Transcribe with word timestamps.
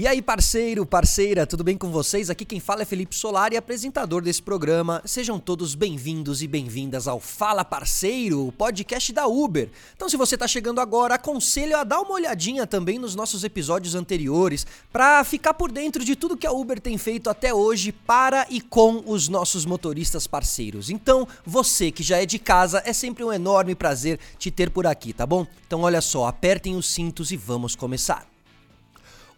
E 0.00 0.06
aí, 0.06 0.22
parceiro, 0.22 0.86
parceira, 0.86 1.46
tudo 1.46 1.62
bem 1.62 1.76
com 1.76 1.90
vocês? 1.90 2.30
Aqui 2.30 2.42
quem 2.46 2.58
fala 2.58 2.80
é 2.80 2.84
Felipe 2.86 3.14
Solar 3.14 3.52
e 3.52 3.58
apresentador 3.58 4.22
desse 4.22 4.40
programa. 4.40 5.02
Sejam 5.04 5.38
todos 5.38 5.74
bem-vindos 5.74 6.40
e 6.40 6.46
bem-vindas 6.46 7.06
ao 7.06 7.20
Fala 7.20 7.66
Parceiro, 7.66 8.46
o 8.46 8.50
podcast 8.50 9.12
da 9.12 9.26
Uber. 9.26 9.68
Então, 9.94 10.08
se 10.08 10.16
você 10.16 10.36
está 10.36 10.48
chegando 10.48 10.80
agora, 10.80 11.16
aconselho 11.16 11.76
a 11.76 11.84
dar 11.84 12.00
uma 12.00 12.12
olhadinha 12.12 12.66
também 12.66 12.98
nos 12.98 13.14
nossos 13.14 13.44
episódios 13.44 13.94
anteriores 13.94 14.66
para 14.90 15.22
ficar 15.22 15.52
por 15.52 15.70
dentro 15.70 16.02
de 16.02 16.16
tudo 16.16 16.34
que 16.34 16.46
a 16.46 16.50
Uber 16.50 16.80
tem 16.80 16.96
feito 16.96 17.28
até 17.28 17.52
hoje 17.52 17.92
para 17.92 18.46
e 18.48 18.58
com 18.58 19.02
os 19.04 19.28
nossos 19.28 19.66
motoristas 19.66 20.26
parceiros. 20.26 20.88
Então, 20.88 21.28
você 21.44 21.90
que 21.90 22.02
já 22.02 22.16
é 22.16 22.24
de 22.24 22.38
casa, 22.38 22.82
é 22.86 22.94
sempre 22.94 23.22
um 23.22 23.30
enorme 23.30 23.74
prazer 23.74 24.18
te 24.38 24.50
ter 24.50 24.70
por 24.70 24.86
aqui, 24.86 25.12
tá 25.12 25.26
bom? 25.26 25.46
Então, 25.66 25.82
olha 25.82 26.00
só, 26.00 26.26
apertem 26.26 26.74
os 26.74 26.86
cintos 26.86 27.30
e 27.30 27.36
vamos 27.36 27.76
começar. 27.76 28.29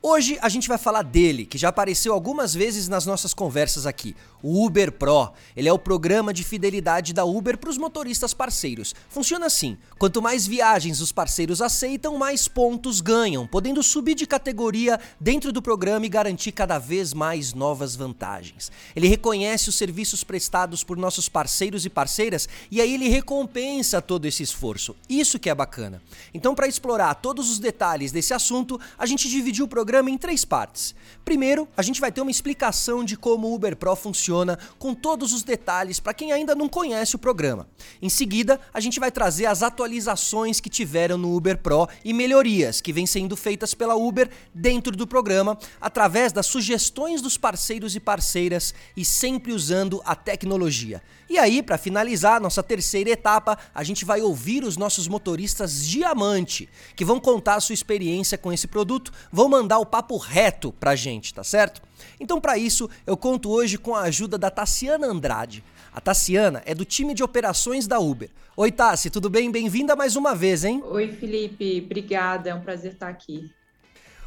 Hoje 0.04 0.36
a 0.42 0.48
gente 0.48 0.66
vai 0.66 0.78
falar 0.78 1.02
dele, 1.02 1.46
que 1.46 1.56
já 1.56 1.68
apareceu 1.68 2.12
algumas 2.12 2.52
vezes 2.52 2.88
nas 2.88 3.06
nossas 3.06 3.32
conversas 3.32 3.86
aqui, 3.86 4.16
o 4.42 4.66
Uber 4.66 4.90
Pro. 4.90 5.30
Ele 5.54 5.68
é 5.68 5.72
o 5.72 5.78
programa 5.78 6.34
de 6.34 6.42
fidelidade 6.42 7.12
da 7.12 7.24
Uber 7.24 7.56
para 7.56 7.70
os 7.70 7.78
motoristas 7.78 8.34
parceiros. 8.34 8.96
Funciona 9.08 9.46
assim: 9.46 9.78
quanto 10.00 10.20
mais 10.20 10.44
viagens 10.44 11.00
os 11.00 11.12
parceiros 11.12 11.62
aceitam, 11.62 12.18
mais 12.18 12.48
pontos 12.48 13.00
ganham, 13.00 13.46
podendo 13.46 13.80
subir 13.80 14.16
de 14.16 14.26
categoria 14.26 14.98
dentro 15.20 15.52
do 15.52 15.62
programa 15.62 16.04
e 16.04 16.08
garantir 16.08 16.50
cada 16.50 16.80
vez 16.80 17.14
mais 17.14 17.54
novas 17.54 17.94
vantagens. 17.94 18.72
Ele 18.96 19.06
reconhece 19.06 19.68
os 19.68 19.76
serviços 19.76 20.24
prestados 20.24 20.82
por 20.82 20.96
nossos 20.96 21.28
parceiros 21.28 21.86
e 21.86 21.88
parceiras 21.88 22.48
e 22.72 22.80
aí 22.80 22.92
ele 22.92 23.08
recompensa 23.08 24.02
todo 24.02 24.26
esse 24.26 24.42
esforço. 24.42 24.96
Isso 25.08 25.38
que 25.38 25.48
é 25.48 25.54
bacana. 25.54 26.02
Então, 26.34 26.56
para 26.56 26.66
explorar 26.66 27.14
todos 27.14 27.48
os 27.48 27.60
detalhes 27.60 28.10
desse 28.10 28.34
assunto, 28.34 28.80
a 28.98 29.06
gente 29.06 29.28
dividiu 29.28 29.66
o 29.66 29.68
programa 29.68 29.91
programa 29.92 30.10
em 30.10 30.16
três 30.16 30.42
partes. 30.42 30.94
Primeiro, 31.22 31.68
a 31.76 31.82
gente 31.82 32.00
vai 32.00 32.10
ter 32.10 32.22
uma 32.22 32.30
explicação 32.30 33.04
de 33.04 33.14
como 33.14 33.48
o 33.48 33.54
Uber 33.54 33.76
Pro 33.76 33.94
funciona, 33.94 34.58
com 34.78 34.94
todos 34.94 35.34
os 35.34 35.42
detalhes 35.42 36.00
para 36.00 36.14
quem 36.14 36.32
ainda 36.32 36.54
não 36.54 36.66
conhece 36.66 37.14
o 37.14 37.18
programa. 37.18 37.68
Em 38.00 38.08
seguida, 38.08 38.58
a 38.72 38.80
gente 38.80 38.98
vai 38.98 39.12
trazer 39.12 39.44
as 39.44 39.62
atualizações 39.62 40.60
que 40.60 40.70
tiveram 40.70 41.18
no 41.18 41.36
Uber 41.36 41.58
Pro 41.58 41.86
e 42.02 42.14
melhorias 42.14 42.80
que 42.80 42.90
vêm 42.90 43.06
sendo 43.06 43.36
feitas 43.36 43.74
pela 43.74 43.94
Uber 43.94 44.30
dentro 44.54 44.96
do 44.96 45.06
programa, 45.06 45.58
através 45.78 46.32
das 46.32 46.46
sugestões 46.46 47.20
dos 47.20 47.36
parceiros 47.36 47.94
e 47.94 48.00
parceiras 48.00 48.72
e 48.96 49.04
sempre 49.04 49.52
usando 49.52 50.00
a 50.06 50.16
tecnologia. 50.16 51.02
E 51.32 51.38
aí, 51.38 51.62
para 51.62 51.78
finalizar 51.78 52.40
nossa 52.40 52.62
terceira 52.62 53.08
etapa, 53.08 53.56
a 53.74 53.82
gente 53.82 54.04
vai 54.04 54.20
ouvir 54.20 54.64
os 54.64 54.76
nossos 54.76 55.08
motoristas 55.08 55.86
diamante, 55.86 56.68
que 56.94 57.06
vão 57.06 57.18
contar 57.18 57.54
a 57.54 57.60
sua 57.60 57.72
experiência 57.72 58.36
com 58.36 58.52
esse 58.52 58.66
produto, 58.66 59.10
vão 59.32 59.48
mandar 59.48 59.78
o 59.82 59.86
papo 59.86 60.16
reto 60.16 60.72
pra 60.72 60.96
gente, 60.96 61.34
tá 61.34 61.44
certo? 61.44 61.82
Então, 62.18 62.40
para 62.40 62.56
isso, 62.56 62.88
eu 63.06 63.16
conto 63.16 63.50
hoje 63.50 63.76
com 63.76 63.94
a 63.94 64.02
ajuda 64.02 64.38
da 64.38 64.50
Tassiana 64.50 65.06
Andrade. 65.06 65.62
A 65.92 66.00
Tassiana 66.00 66.62
é 66.64 66.74
do 66.74 66.84
time 66.84 67.12
de 67.12 67.22
operações 67.22 67.86
da 67.86 67.98
Uber. 67.98 68.30
Oi, 68.56 68.72
Tassi, 68.72 69.10
tudo 69.10 69.28
bem? 69.28 69.50
Bem-vinda 69.50 69.94
mais 69.94 70.16
uma 70.16 70.34
vez, 70.34 70.64
hein? 70.64 70.82
Oi, 70.86 71.08
Felipe, 71.12 71.82
obrigada, 71.84 72.50
é 72.50 72.54
um 72.54 72.60
prazer 72.60 72.92
estar 72.92 73.08
aqui. 73.08 73.50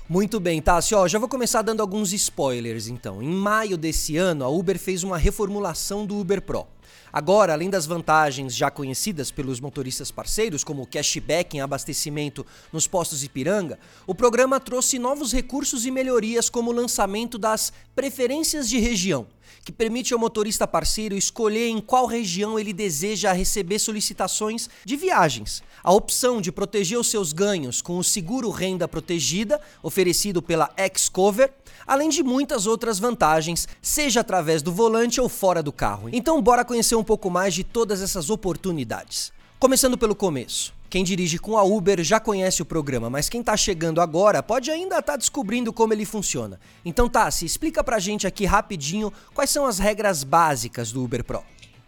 Muito 0.08 0.39
bem, 0.39 0.62
Tassi. 0.62 0.94
Ó, 0.94 1.08
já 1.08 1.17
vou 1.17 1.28
começar 1.28 1.64
dando 1.64 1.81
alguns 1.81 2.14
spoilers, 2.14 2.88
então. 2.88 3.23
Em 3.23 3.30
maio 3.30 3.75
desse 3.75 4.17
ano, 4.17 4.44
a 4.44 4.50
Uber 4.50 4.78
fez 4.78 5.03
uma 5.03 5.17
reformulação 5.17 6.06
do 6.06 6.19
Uber 6.19 6.42
Pro. 6.42 6.67
Agora, 7.11 7.53
além 7.53 7.69
das 7.69 7.86
vantagens 7.86 8.55
já 8.55 8.69
conhecidas 8.69 9.31
pelos 9.31 9.59
motoristas 9.59 10.11
parceiros, 10.11 10.64
como 10.64 10.86
cashback 10.86 11.55
em 11.55 11.61
abastecimento 11.61 12.45
nos 12.72 12.88
postos 12.88 13.23
Ipiranga, 13.23 13.80
o 14.05 14.14
programa 14.14 14.59
trouxe 14.59 15.00
novos 15.00 15.31
recursos 15.31 15.86
e 15.86 15.91
melhorias, 15.91 16.50
como 16.50 16.72
o 16.72 16.73
lançamento 16.73 17.38
das 17.38 17.72
preferências 17.96 18.69
de 18.69 18.78
região, 18.78 19.25
que 19.63 19.72
permite 19.72 20.13
ao 20.13 20.19
motorista 20.19 20.68
parceiro 20.68 21.16
escolher 21.16 21.68
em 21.68 21.79
qual 21.79 22.06
região 22.06 22.59
ele 22.59 22.73
deseja 22.73 23.31
receber 23.31 23.79
solicitações 23.79 24.69
de 24.84 24.96
viagens. 24.96 25.63
A 25.84 25.94
opção 25.94 26.41
de 26.41 26.52
proteger 26.52 27.00
os 27.00 27.09
seus 27.09 27.31
ganhos 27.31 27.81
com 27.81 27.97
o 27.97 28.03
seguro 28.03 28.50
renda 28.50 28.88
protegida, 28.88 29.62
oferecido 29.81 30.41
pela 30.41 30.69
Xcover, 30.96 31.53
além 31.88 32.09
de 32.09 32.23
muitas 32.23 32.67
outras 32.67 33.00
vantagens, 33.00 33.67
seja 33.81 34.22
através 34.22 34.62
do 34.62 34.72
volante 34.72 35.22
ou 35.22 35.29
fora 35.29 35.63
do 35.63 35.72
carro. 35.72 36.09
Então, 36.12 36.41
bora 36.41 36.66
conhecer 36.66 36.75
um 36.96 37.03
pouco 37.03 37.30
mais 37.30 37.53
de 37.53 37.63
todas 37.63 38.02
essas 38.02 38.30
oportunidades. 38.30 39.31
Começando 39.59 39.97
pelo 39.97 40.16
começo. 40.16 40.74
Quem 40.90 41.03
dirige 41.03 41.40
com 41.40 41.58
a 41.58 41.63
Uber 41.63 42.03
já 42.03 42.19
conhece 42.19 42.62
o 42.62 42.66
programa, 42.66 43.09
mas 43.09 43.28
quem 43.28 43.41
está 43.41 43.58
chegando 43.58 44.00
agora 44.00 44.41
pode 44.41 44.72
ainda 44.72 45.00
estar 45.00 45.14
tá 45.14 45.18
descobrindo 45.18 45.74
como 45.74 45.91
ele 45.91 46.06
funciona. 46.06 46.59
Então, 46.85 47.09
Tassi, 47.09 47.46
explica 47.46 47.84
pra 47.84 48.00
gente 48.00 48.25
aqui 48.25 48.46
rapidinho 48.46 49.12
quais 49.34 49.50
são 49.50 49.66
as 49.66 49.80
regras 49.80 50.24
básicas 50.24 50.91
do 50.91 51.03
Uber 51.03 51.24
Pro. 51.24 51.44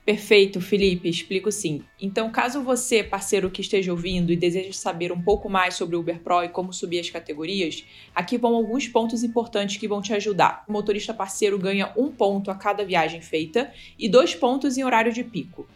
Perfeito, 0.07 0.61
Felipe, 0.61 1.09
explico 1.09 1.51
sim. 1.51 1.83
Então, 2.01 2.31
caso 2.31 2.63
você, 2.63 3.03
parceiro 3.03 3.51
que 3.51 3.59
esteja 3.59 3.91
ouvindo 3.91 4.31
e 4.31 4.37
deseje 4.37 4.71
saber 4.71 5.11
um 5.11 5.21
pouco 5.21 5.49
mais 5.49 5.73
sobre 5.73 5.97
o 5.97 5.99
Uber 5.99 6.21
Pro 6.21 6.45
e 6.45 6.47
como 6.47 6.71
subir 6.71 7.01
as 7.01 7.09
categorias, 7.09 7.83
aqui 8.15 8.37
vão 8.37 8.55
alguns 8.55 8.87
pontos 8.87 9.21
importantes 9.21 9.75
que 9.75 9.85
vão 9.85 10.01
te 10.01 10.13
ajudar. 10.13 10.63
O 10.65 10.71
motorista 10.71 11.13
parceiro 11.13 11.59
ganha 11.59 11.91
um 11.97 12.09
ponto 12.09 12.49
a 12.49 12.55
cada 12.55 12.85
viagem 12.85 13.21
feita 13.21 13.69
e 13.99 14.07
dois 14.07 14.33
pontos 14.33 14.77
em 14.77 14.85
horário 14.85 15.11
de 15.11 15.25
pico. 15.25 15.67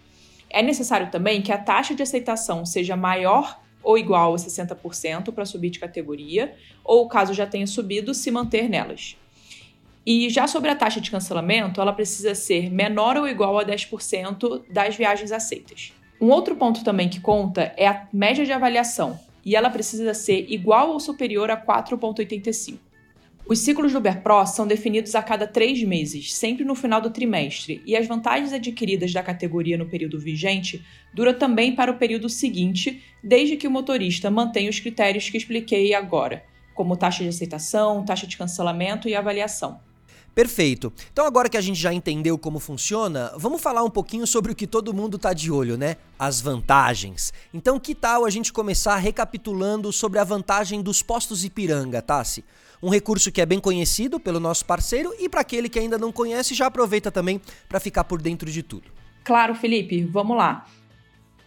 É 0.50 0.64
necessário 0.64 1.12
também 1.12 1.42
que 1.42 1.52
a 1.52 1.58
taxa 1.58 1.94
de 1.94 2.02
aceitação 2.02 2.66
seja 2.66 2.96
maior 2.96 3.60
ou 3.84 3.98
igual 3.98 4.34
a 4.34 4.38
60% 4.38 5.34
para 5.34 5.46
subir 5.46 5.72
de 5.72 5.80
categoria, 5.80 6.56
ou 6.86 7.06
caso 7.10 7.34
já 7.34 7.46
tenha 7.46 7.68
subido, 7.68 8.14
se 8.14 8.32
manter 8.32 8.70
nelas. 8.70 9.18
E 10.06 10.30
já 10.30 10.48
sobre 10.48 10.72
a 10.72 10.76
taxa 10.76 11.00
de 11.00 11.12
cancelamento, 11.12 11.80
ela 11.80 11.94
precisa 11.94 12.34
ser 12.34 12.72
menor 12.72 13.18
ou 13.18 13.28
igual 13.28 13.60
a 13.60 13.66
10% 13.66 14.64
das 14.70 14.96
viagens 14.96 15.32
aceitas. 15.32 15.94
Um 16.20 16.30
outro 16.30 16.56
ponto 16.56 16.84
também 16.84 17.08
que 17.08 17.20
conta 17.20 17.74
é 17.78 17.88
a 17.88 18.08
média 18.12 18.46
de 18.46 18.52
avaliação, 18.52 19.20
e 19.46 19.56
ela 19.56 19.70
precisa 19.70 20.14
ser 20.14 20.52
igual 20.52 20.90
ou 20.90 21.00
superior 21.00 21.52
a 21.52 21.58
4,85. 21.58 22.78
Os 23.48 23.60
ciclos 23.60 23.92
do 23.92 23.98
Uber 23.98 24.22
Pro 24.22 24.46
são 24.46 24.66
definidos 24.66 25.14
a 25.14 25.22
cada 25.22 25.46
três 25.46 25.84
meses, 25.84 26.34
sempre 26.34 26.64
no 26.64 26.76
final 26.76 27.02
do 27.02 27.10
trimestre, 27.10 27.82
e 27.86 27.96
as 27.96 28.08
vantagens 28.08 28.54
adquiridas 28.54 29.12
da 29.12 29.22
categoria 29.22 29.78
no 29.78 29.90
período 29.90 30.20
vigente 30.20 30.84
duram 31.14 31.34
também 31.34 31.76
para 31.76 31.92
o 31.92 31.98
período 31.98 32.30
seguinte, 32.30 33.04
desde 33.24 33.58
que 33.58 33.68
o 33.68 33.72
motorista 33.72 34.32
mantenha 34.32 34.70
os 34.70 34.80
critérios 34.80 35.30
que 35.30 35.38
expliquei 35.38 35.94
agora, 35.94 36.44
como 36.74 36.96
taxa 36.96 37.24
de 37.24 37.30
aceitação, 37.30 38.06
taxa 38.06 38.26
de 38.26 38.38
cancelamento 38.38 39.10
e 39.10 39.16
avaliação. 39.16 39.80
Perfeito. 40.34 40.94
Então 41.12 41.26
agora 41.26 41.50
que 41.50 41.58
a 41.58 41.62
gente 41.62 41.80
já 41.80 41.94
entendeu 41.94 42.38
como 42.38 42.58
funciona, 42.58 43.34
vamos 43.38 43.62
falar 43.62 43.84
um 43.84 43.90
pouquinho 43.90 44.26
sobre 44.26 44.54
o 44.54 44.56
que 44.56 44.66
todo 44.66 44.94
mundo 44.94 45.18
tá 45.18 45.34
de 45.34 45.52
olho, 45.52 45.78
né? 45.78 45.98
As 46.18 46.40
vantagens. 46.40 47.34
Então 47.54 47.80
que 47.80 47.94
tal 47.94 48.24
a 48.24 48.30
gente 48.30 48.54
começar 48.54 48.96
recapitulando 48.96 49.92
sobre 49.92 50.20
a 50.20 50.24
vantagem 50.24 50.82
dos 50.82 51.04
postos 51.04 51.44
Ipiranga, 51.44 52.02
Tassi? 52.02 52.46
Um 52.82 52.90
recurso 52.90 53.32
que 53.32 53.42
é 53.42 53.46
bem 53.46 53.60
conhecido 53.60 54.20
pelo 54.20 54.40
nosso 54.40 54.66
parceiro 54.66 55.14
e 55.20 55.28
para 55.28 55.42
aquele 55.42 55.68
que 55.68 55.78
ainda 55.78 55.98
não 55.98 56.12
conhece, 56.12 56.56
já 56.56 56.66
aproveita 56.66 57.12
também 57.12 57.42
para 57.68 57.80
ficar 57.80 58.06
por 58.06 58.22
dentro 58.22 58.50
de 58.50 58.64
tudo. 58.64 58.90
Claro, 59.24 59.54
Felipe, 59.54 60.04
vamos 60.06 60.38
lá. 60.38 60.66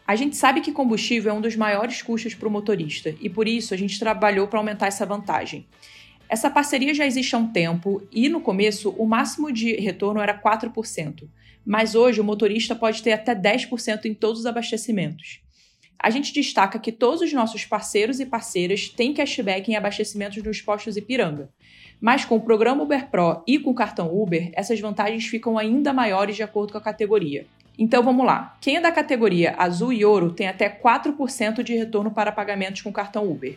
A 0.07 0.15
gente 0.15 0.37
sabe 0.37 0.61
que 0.61 0.71
combustível 0.71 1.33
é 1.33 1.35
um 1.35 1.41
dos 1.41 1.57
maiores 1.57 2.03
custos 2.03 2.35
para 2.35 2.47
o 2.47 2.51
motorista 2.51 3.15
e 3.19 3.31
por 3.31 3.49
isso 3.49 3.73
a 3.73 3.77
gente 3.77 3.99
trabalhou 3.99 4.47
para 4.47 4.59
aumentar 4.59 4.87
essa 4.89 5.07
vantagem. 5.07 5.67
Essa 6.29 6.51
parceria 6.51 6.95
já 6.95 7.07
existe 7.07 7.35
há 7.35 7.39
um 7.39 7.53
tempo 7.53 8.03
e, 8.11 8.29
no 8.29 8.41
começo, 8.41 8.91
o 8.91 9.07
máximo 9.07 9.53
de 9.53 9.75
retorno 9.75 10.21
era 10.21 10.37
4%, 10.37 11.29
mas 11.65 11.95
hoje 11.95 12.21
o 12.21 12.25
motorista 12.25 12.75
pode 12.75 13.03
ter 13.03 13.13
até 13.13 13.35
10% 13.35 14.07
em 14.07 14.15
todos 14.15 14.41
os 14.41 14.47
abastecimentos. 14.47 15.41
A 15.99 16.11
gente 16.11 16.35
destaca 16.35 16.79
que 16.79 16.93
todos 16.93 17.23
os 17.23 17.33
nossos 17.33 17.65
parceiros 17.65 18.21
e 18.21 18.27
parceiras 18.27 18.89
têm 18.89 19.15
cashback 19.15 19.71
em 19.71 19.77
abastecimentos 19.77 20.43
nos 20.43 20.61
postos 20.61 20.97
Ipiranga. 20.97 21.49
Mas 22.01 22.25
com 22.25 22.37
o 22.37 22.41
programa 22.41 22.83
Uber 22.83 23.09
Pro 23.09 23.43
e 23.47 23.59
com 23.59 23.71
o 23.71 23.75
cartão 23.75 24.15
Uber, 24.15 24.51
essas 24.53 24.79
vantagens 24.81 25.25
ficam 25.25 25.57
ainda 25.57 25.93
maiores 25.93 26.37
de 26.37 26.43
acordo 26.43 26.73
com 26.73 26.79
a 26.79 26.83
categoria. 26.83 27.47
Então 27.79 28.03
vamos 28.03 28.27
lá. 28.27 28.57
Quem 28.61 28.77
é 28.77 28.81
da 28.81 28.93
categoria 28.93 29.55
azul 29.57 29.93
e 29.93 30.05
ouro 30.05 30.33
tem 30.33 30.47
até 30.47 30.69
4% 30.69 31.63
de 31.63 31.75
retorno 31.75 32.11
para 32.11 32.31
pagamentos 32.31 32.83
com 32.83 32.93
cartão 32.93 33.31
Uber. 33.31 33.57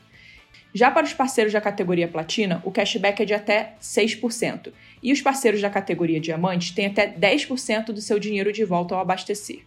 Já 0.73 0.91
para 0.91 1.05
os 1.05 1.13
parceiros 1.13 1.53
da 1.53 1.61
categoria 1.61 2.07
Platina, 2.07 2.61
o 2.65 2.71
cashback 2.71 3.21
é 3.21 3.25
de 3.25 3.33
até 3.33 3.75
6%, 3.81 4.71
e 5.01 5.11
os 5.13 5.21
parceiros 5.21 5.61
da 5.61 5.69
categoria 5.69 6.19
Diamante 6.19 6.75
têm 6.75 6.87
até 6.87 7.07
10% 7.07 7.85
do 7.85 8.01
seu 8.01 8.19
dinheiro 8.19 8.51
de 8.51 8.63
volta 8.63 8.93
ao 8.93 9.01
abastecer. 9.01 9.61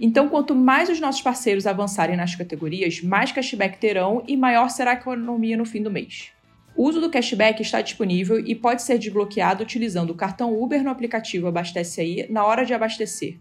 Então, 0.00 0.28
quanto 0.28 0.54
mais 0.54 0.88
os 0.88 1.00
nossos 1.00 1.22
parceiros 1.22 1.66
avançarem 1.66 2.16
nas 2.16 2.34
categorias, 2.34 3.00
mais 3.00 3.32
cashback 3.32 3.78
terão 3.78 4.22
e 4.26 4.36
maior 4.36 4.68
será 4.68 4.90
a 4.90 4.94
economia 4.94 5.56
no 5.56 5.64
fim 5.64 5.82
do 5.82 5.90
mês. 5.90 6.32
O 6.76 6.88
uso 6.88 7.00
do 7.00 7.08
cashback 7.08 7.62
está 7.62 7.80
disponível 7.80 8.38
e 8.40 8.54
pode 8.54 8.82
ser 8.82 8.98
desbloqueado 8.98 9.62
utilizando 9.62 10.10
o 10.10 10.14
cartão 10.16 10.60
Uber 10.60 10.82
no 10.82 10.90
aplicativo 10.90 11.46
Abastece 11.46 12.00
Aí 12.00 12.26
na 12.28 12.44
hora 12.44 12.66
de 12.66 12.74
abastecer. 12.74 13.38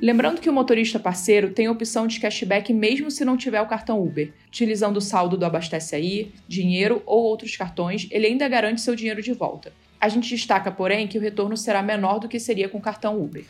Lembrando 0.00 0.40
que 0.40 0.50
o 0.50 0.52
motorista 0.52 0.98
parceiro 0.98 1.50
tem 1.50 1.66
a 1.66 1.72
opção 1.72 2.06
de 2.06 2.18
cashback 2.18 2.72
mesmo 2.72 3.10
se 3.10 3.24
não 3.24 3.36
tiver 3.36 3.60
o 3.60 3.66
cartão 3.66 4.02
Uber. 4.02 4.32
Utilizando 4.48 4.96
o 4.96 5.00
saldo 5.00 5.36
do 5.36 5.46
Abastece 5.46 5.94
Aí, 5.94 6.32
dinheiro 6.48 7.02
ou 7.06 7.22
outros 7.22 7.56
cartões, 7.56 8.08
ele 8.10 8.26
ainda 8.26 8.48
garante 8.48 8.80
seu 8.80 8.96
dinheiro 8.96 9.22
de 9.22 9.32
volta. 9.32 9.72
A 10.00 10.08
gente 10.08 10.28
destaca, 10.28 10.70
porém, 10.70 11.06
que 11.06 11.16
o 11.16 11.20
retorno 11.20 11.56
será 11.56 11.82
menor 11.82 12.18
do 12.18 12.28
que 12.28 12.40
seria 12.40 12.68
com 12.68 12.78
o 12.78 12.82
cartão 12.82 13.22
Uber. 13.22 13.44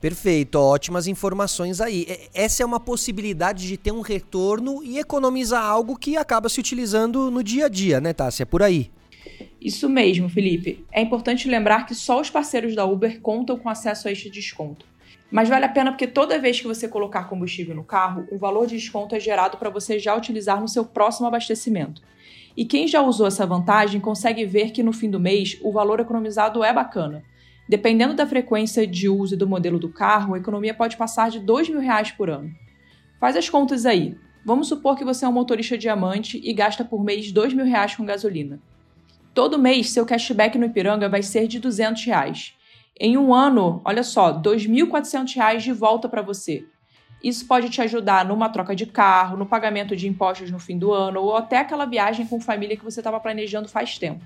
Perfeito, 0.00 0.54
ótimas 0.54 1.08
informações 1.08 1.80
aí. 1.80 2.06
Essa 2.32 2.62
é 2.62 2.66
uma 2.66 2.78
possibilidade 2.78 3.66
de 3.66 3.76
ter 3.76 3.90
um 3.90 4.00
retorno 4.00 4.80
e 4.84 4.98
economizar 4.98 5.64
algo 5.64 5.98
que 5.98 6.16
acaba 6.16 6.48
se 6.48 6.60
utilizando 6.60 7.30
no 7.32 7.42
dia 7.42 7.66
a 7.66 7.68
dia, 7.68 8.00
né, 8.00 8.12
Tássia? 8.12 8.44
É 8.44 8.46
por 8.46 8.62
aí. 8.62 8.90
Isso 9.60 9.88
mesmo, 9.88 10.28
Felipe. 10.28 10.84
É 10.92 11.02
importante 11.02 11.48
lembrar 11.48 11.84
que 11.84 11.94
só 11.94 12.20
os 12.20 12.30
parceiros 12.30 12.76
da 12.76 12.84
Uber 12.84 13.20
contam 13.20 13.58
com 13.58 13.68
acesso 13.68 14.06
a 14.06 14.12
este 14.12 14.30
desconto. 14.30 14.86
Mas 15.30 15.48
vale 15.48 15.66
a 15.66 15.68
pena 15.68 15.92
porque 15.92 16.06
toda 16.06 16.38
vez 16.38 16.60
que 16.60 16.66
você 16.66 16.88
colocar 16.88 17.24
combustível 17.24 17.74
no 17.74 17.84
carro, 17.84 18.26
o 18.30 18.38
valor 18.38 18.66
de 18.66 18.76
desconto 18.76 19.14
é 19.14 19.20
gerado 19.20 19.58
para 19.58 19.68
você 19.68 19.98
já 19.98 20.14
utilizar 20.16 20.60
no 20.60 20.68
seu 20.68 20.84
próximo 20.84 21.26
abastecimento. 21.26 22.02
E 22.56 22.64
quem 22.64 22.88
já 22.88 23.02
usou 23.02 23.26
essa 23.26 23.46
vantagem 23.46 24.00
consegue 24.00 24.44
ver 24.44 24.72
que 24.72 24.82
no 24.82 24.92
fim 24.92 25.10
do 25.10 25.20
mês 25.20 25.58
o 25.62 25.70
valor 25.70 26.00
economizado 26.00 26.64
é 26.64 26.72
bacana. 26.72 27.22
Dependendo 27.68 28.14
da 28.14 28.26
frequência 28.26 28.86
de 28.86 29.08
uso 29.08 29.34
e 29.34 29.36
do 29.36 29.46
modelo 29.46 29.78
do 29.78 29.90
carro, 29.90 30.34
a 30.34 30.38
economia 30.38 30.72
pode 30.72 30.96
passar 30.96 31.30
de 31.30 31.38
R$ 31.38 31.44
mil 31.68 31.80
reais 31.80 32.10
por 32.10 32.30
ano. 32.30 32.50
Faz 33.20 33.36
as 33.36 33.50
contas 33.50 33.84
aí. 33.84 34.16
Vamos 34.44 34.68
supor 34.68 34.96
que 34.96 35.04
você 35.04 35.26
é 35.26 35.28
um 35.28 35.32
motorista 35.32 35.76
diamante 35.76 36.40
e 36.42 36.52
gasta 36.54 36.82
por 36.82 37.04
mês 37.04 37.30
R$ 37.30 37.54
mil 37.54 37.66
reais 37.66 37.94
com 37.94 38.06
gasolina. 38.06 38.58
Todo 39.34 39.58
mês, 39.58 39.90
seu 39.90 40.06
cashback 40.06 40.56
no 40.56 40.64
Ipiranga 40.64 41.08
vai 41.08 41.22
ser 41.22 41.46
de 41.46 41.60
200 41.60 42.02
reais. 42.06 42.57
Em 43.00 43.16
um 43.16 43.32
ano, 43.32 43.80
olha 43.84 44.02
só, 44.02 44.32
R$ 44.32 44.42
2.400 44.42 45.58
de 45.58 45.72
volta 45.72 46.08
para 46.08 46.20
você. 46.20 46.66
Isso 47.22 47.46
pode 47.46 47.70
te 47.70 47.80
ajudar 47.80 48.24
numa 48.24 48.48
troca 48.48 48.74
de 48.74 48.86
carro, 48.86 49.36
no 49.36 49.46
pagamento 49.46 49.94
de 49.94 50.08
impostos 50.08 50.50
no 50.50 50.58
fim 50.58 50.78
do 50.78 50.92
ano 50.92 51.20
ou 51.20 51.36
até 51.36 51.58
aquela 51.58 51.84
viagem 51.84 52.26
com 52.26 52.40
família 52.40 52.76
que 52.76 52.84
você 52.84 53.00
estava 53.00 53.20
planejando 53.20 53.68
faz 53.68 53.98
tempo. 53.98 54.24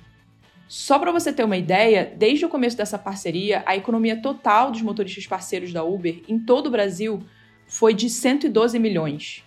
Só 0.68 0.98
para 0.98 1.12
você 1.12 1.32
ter 1.32 1.44
uma 1.44 1.56
ideia, 1.56 2.14
desde 2.16 2.46
o 2.46 2.48
começo 2.48 2.76
dessa 2.76 2.98
parceria, 2.98 3.62
a 3.66 3.76
economia 3.76 4.20
total 4.20 4.70
dos 4.70 4.80
motoristas 4.80 5.26
parceiros 5.26 5.70
da 5.70 5.84
Uber 5.84 6.22
em 6.26 6.38
todo 6.38 6.68
o 6.68 6.70
Brasil 6.70 7.22
foi 7.66 7.92
de 7.92 8.08
112 8.08 8.78
milhões. 8.78 9.44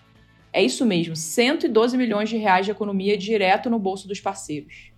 É 0.54 0.63
isso 0.63 0.86
mesmo, 0.86 1.16
112 1.16 1.98
milhões 1.98 2.30
de 2.30 2.38
reais 2.38 2.66
de 2.66 2.72
economia 2.72 3.18
direto 3.18 3.72
no 3.72 3.80
bolso 3.80 4.07
dos 4.07 4.19
parceiros. 4.19 4.95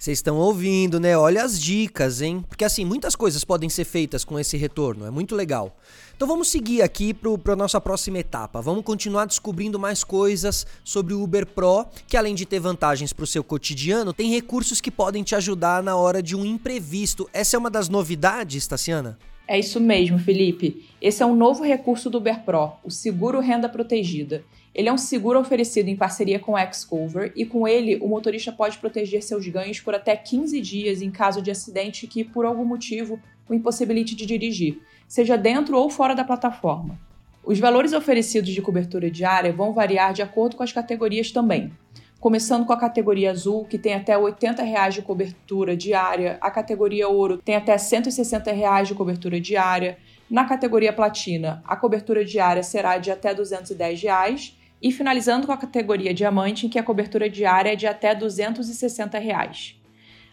Vocês 0.00 0.16
estão 0.16 0.38
ouvindo, 0.38 0.98
né? 0.98 1.14
Olha 1.14 1.44
as 1.44 1.60
dicas, 1.60 2.22
hein? 2.22 2.42
Porque 2.48 2.64
assim, 2.64 2.86
muitas 2.86 3.14
coisas 3.14 3.44
podem 3.44 3.68
ser 3.68 3.84
feitas 3.84 4.24
com 4.24 4.38
esse 4.38 4.56
retorno, 4.56 5.04
é 5.04 5.10
muito 5.10 5.36
legal. 5.36 5.76
Então 6.16 6.26
vamos 6.26 6.48
seguir 6.48 6.80
aqui 6.80 7.12
para 7.12 7.52
a 7.52 7.56
nossa 7.56 7.78
próxima 7.78 8.18
etapa. 8.18 8.62
Vamos 8.62 8.82
continuar 8.82 9.26
descobrindo 9.26 9.78
mais 9.78 10.02
coisas 10.02 10.66
sobre 10.82 11.12
o 11.12 11.22
Uber 11.22 11.44
Pro, 11.44 11.84
que 12.06 12.16
além 12.16 12.34
de 12.34 12.46
ter 12.46 12.60
vantagens 12.60 13.12
para 13.12 13.24
o 13.24 13.26
seu 13.26 13.44
cotidiano, 13.44 14.14
tem 14.14 14.30
recursos 14.30 14.80
que 14.80 14.90
podem 14.90 15.22
te 15.22 15.34
ajudar 15.34 15.82
na 15.82 15.94
hora 15.94 16.22
de 16.22 16.34
um 16.34 16.46
imprevisto. 16.46 17.28
Essa 17.30 17.56
é 17.56 17.58
uma 17.58 17.70
das 17.70 17.90
novidades, 17.90 18.66
Tassiana? 18.66 19.18
É 19.50 19.58
isso 19.58 19.80
mesmo, 19.80 20.16
Felipe. 20.16 20.86
Esse 21.02 21.24
é 21.24 21.26
um 21.26 21.34
novo 21.34 21.64
recurso 21.64 22.08
do 22.08 22.18
Uber 22.18 22.44
Pro, 22.44 22.70
o 22.84 22.88
Seguro 22.88 23.40
Renda 23.40 23.68
Protegida. 23.68 24.44
Ele 24.72 24.88
é 24.88 24.92
um 24.92 24.96
seguro 24.96 25.40
oferecido 25.40 25.88
em 25.88 25.96
parceria 25.96 26.38
com 26.38 26.56
a 26.56 26.72
Xcover 26.72 27.32
e 27.34 27.44
com 27.44 27.66
ele 27.66 27.96
o 27.96 28.06
motorista 28.06 28.52
pode 28.52 28.78
proteger 28.78 29.24
seus 29.24 29.44
ganhos 29.48 29.80
por 29.80 29.92
até 29.92 30.14
15 30.14 30.60
dias 30.60 31.02
em 31.02 31.10
caso 31.10 31.42
de 31.42 31.50
acidente 31.50 32.06
que, 32.06 32.22
por 32.22 32.46
algum 32.46 32.64
motivo, 32.64 33.18
o 33.48 33.52
impossibilite 33.52 34.14
de 34.14 34.24
dirigir, 34.24 34.78
seja 35.08 35.36
dentro 35.36 35.76
ou 35.76 35.90
fora 35.90 36.14
da 36.14 36.22
plataforma. 36.22 36.96
Os 37.42 37.58
valores 37.58 37.92
oferecidos 37.92 38.50
de 38.50 38.62
cobertura 38.62 39.10
diária 39.10 39.52
vão 39.52 39.72
variar 39.72 40.12
de 40.12 40.22
acordo 40.22 40.54
com 40.54 40.62
as 40.62 40.70
categorias 40.70 41.32
também. 41.32 41.72
Começando 42.20 42.66
com 42.66 42.72
a 42.74 42.76
categoria 42.76 43.30
azul, 43.30 43.64
que 43.64 43.78
tem 43.78 43.94
até 43.94 44.16
80 44.16 44.62
reais 44.62 44.92
de 44.92 45.00
cobertura 45.00 45.74
diária, 45.74 46.36
a 46.42 46.50
categoria 46.50 47.08
ouro 47.08 47.38
tem 47.38 47.56
até 47.56 47.78
160 47.78 48.52
reais 48.52 48.88
de 48.88 48.94
cobertura 48.94 49.40
diária, 49.40 49.96
na 50.30 50.44
categoria 50.44 50.92
platina, 50.92 51.62
a 51.66 51.74
cobertura 51.74 52.22
diária 52.22 52.62
será 52.62 52.98
de 52.98 53.10
até 53.10 53.32
210 53.32 54.02
reais, 54.02 54.54
e 54.82 54.92
finalizando 54.92 55.46
com 55.46 55.52
a 55.52 55.56
categoria 55.56 56.12
diamante, 56.12 56.66
em 56.66 56.68
que 56.68 56.78
a 56.78 56.82
cobertura 56.82 57.28
diária 57.28 57.72
é 57.72 57.76
de 57.76 57.86
até 57.86 58.14
260 58.14 59.18
reais. 59.18 59.80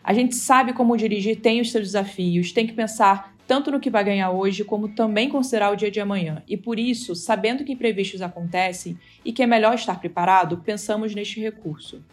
A 0.04 0.14
gente 0.14 0.36
sabe 0.36 0.74
como 0.74 0.98
dirigir 0.98 1.40
tem 1.40 1.62
os 1.62 1.72
seus 1.72 1.86
desafios, 1.86 2.52
tem 2.52 2.68
que 2.68 2.74
pensar 2.74 3.34
tanto 3.48 3.72
no 3.72 3.80
que 3.80 3.90
vai 3.90 4.04
ganhar 4.04 4.30
hoje, 4.30 4.64
como 4.64 4.90
também 4.90 5.30
considerar 5.30 5.72
o 5.72 5.76
dia 5.76 5.90
de 5.90 6.00
amanhã. 6.00 6.44
E 6.48 6.58
por 6.58 6.78
isso, 6.78 7.16
sabendo 7.16 7.64
que 7.64 7.72
imprevistos 7.72 8.22
acontecem 8.22 9.00
e 9.24 9.32
que 9.32 9.42
é 9.42 9.48
melhor 9.48 9.74
estar 9.74 10.00
preparado, 10.00 10.58
pensamos 10.58 11.16
neste 11.16 11.40
recurso. 11.40 12.04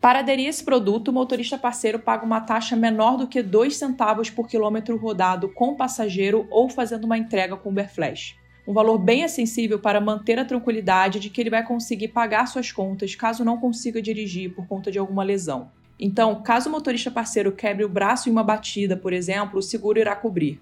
Para 0.00 0.18
aderir 0.18 0.46
a 0.46 0.50
esse 0.50 0.64
produto, 0.64 1.08
o 1.08 1.12
motorista 1.12 1.56
parceiro 1.56 1.98
paga 1.98 2.26
uma 2.26 2.40
taxa 2.40 2.74
menor 2.74 3.16
do 3.16 3.28
que 3.28 3.42
2 3.42 3.76
centavos 3.76 4.30
por 4.30 4.48
quilômetro 4.48 4.96
rodado 4.96 5.48
com 5.50 5.76
passageiro 5.76 6.46
ou 6.50 6.68
fazendo 6.68 7.04
uma 7.04 7.18
entrega 7.18 7.56
com 7.56 7.68
Uber 7.68 7.88
Flash 7.88 8.40
um 8.70 8.72
valor 8.72 8.98
bem 8.98 9.24
acessível 9.24 9.80
para 9.80 10.00
manter 10.00 10.38
a 10.38 10.44
tranquilidade 10.44 11.18
de 11.18 11.28
que 11.28 11.40
ele 11.40 11.50
vai 11.50 11.66
conseguir 11.66 12.08
pagar 12.08 12.46
suas 12.46 12.70
contas 12.70 13.16
caso 13.16 13.44
não 13.44 13.58
consiga 13.58 14.00
dirigir 14.00 14.54
por 14.54 14.66
conta 14.68 14.92
de 14.92 14.98
alguma 14.98 15.24
lesão. 15.24 15.72
Então, 15.98 16.40
caso 16.42 16.68
o 16.68 16.72
motorista 16.72 17.10
parceiro 17.10 17.52
quebre 17.52 17.84
o 17.84 17.88
braço 17.88 18.28
em 18.28 18.32
uma 18.32 18.44
batida, 18.44 18.96
por 18.96 19.12
exemplo, 19.12 19.58
o 19.58 19.62
seguro 19.62 19.98
irá 19.98 20.14
cobrir. 20.14 20.60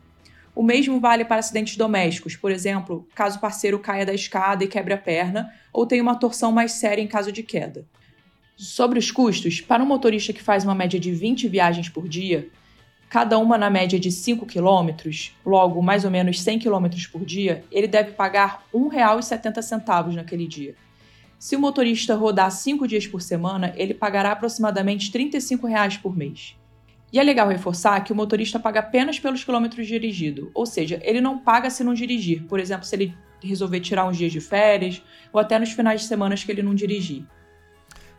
O 0.59 0.63
mesmo 0.65 0.99
vale 0.99 1.25
para 1.25 1.39
acidentes 1.39 1.77
domésticos, 1.77 2.35
por 2.35 2.51
exemplo, 2.51 3.07
caso 3.15 3.39
o 3.39 3.41
parceiro 3.41 3.79
caia 3.79 4.05
da 4.05 4.13
escada 4.13 4.65
e 4.65 4.67
quebre 4.67 4.93
a 4.93 4.99
perna, 4.99 5.55
ou 5.73 5.87
tenha 5.87 6.03
uma 6.03 6.17
torção 6.17 6.51
mais 6.51 6.73
séria 6.73 7.01
em 7.01 7.07
caso 7.07 7.31
de 7.31 7.45
queda. 7.45 7.87
Sobre 8.57 8.99
os 8.99 9.09
custos, 9.09 9.61
para 9.61 9.85
um 9.85 9.87
motorista 9.87 10.33
que 10.33 10.43
faz 10.43 10.65
uma 10.65 10.75
média 10.75 10.99
de 10.99 11.13
20 11.13 11.47
viagens 11.47 11.89
por 11.89 12.09
dia, 12.09 12.49
cada 13.09 13.39
uma 13.39 13.57
na 13.57 13.71
média 13.71 14.01
de 14.01 14.11
5 14.11 14.47
quilômetros, 14.47 15.33
logo 15.47 15.81
mais 15.81 16.05
ou 16.05 16.11
menos 16.11 16.43
100 16.43 16.59
quilômetros 16.59 17.07
por 17.07 17.25
dia, 17.25 17.63
ele 17.71 17.87
deve 17.87 18.15
pagar 18.15 18.67
R$ 18.75 18.81
1,70 18.81 20.15
naquele 20.15 20.49
dia. 20.49 20.75
Se 21.39 21.55
o 21.55 21.61
motorista 21.61 22.17
rodar 22.17 22.51
5 22.51 22.89
dias 22.89 23.07
por 23.07 23.23
semana, 23.23 23.73
ele 23.77 23.95
pagará 23.95 24.33
aproximadamente 24.33 25.13
35 25.13 25.69
reais 25.69 25.97
por 25.97 26.17
mês. 26.17 26.57
E 27.13 27.19
é 27.19 27.23
legal 27.23 27.49
reforçar 27.49 28.03
que 28.05 28.13
o 28.13 28.17
motorista 28.17 28.59
paga 28.59 28.81
apenas 28.81 29.19
pelos 29.19 29.43
quilômetros 29.43 29.87
dirigidos, 29.87 30.51
ou 30.55 30.67
seja, 30.67 31.01
ele 31.03 31.21
não 31.21 31.39
paga 31.39 31.71
se 31.71 31.83
não 31.83 31.95
dirigir, 31.95 32.45
por 32.45 32.61
exemplo, 32.61 32.85
se 32.85 32.95
ele 32.95 33.17
resolver 33.43 33.81
tirar 33.81 34.07
uns 34.07 34.17
dias 34.17 34.33
de 34.33 34.41
férias 34.41 35.03
ou 35.33 35.41
até 35.41 35.59
nos 35.59 35.73
finais 35.73 36.03
de 36.03 36.07
semana 36.07 36.35
que 36.35 36.51
ele 36.51 36.63
não 36.63 36.75
dirigir. 36.75 37.25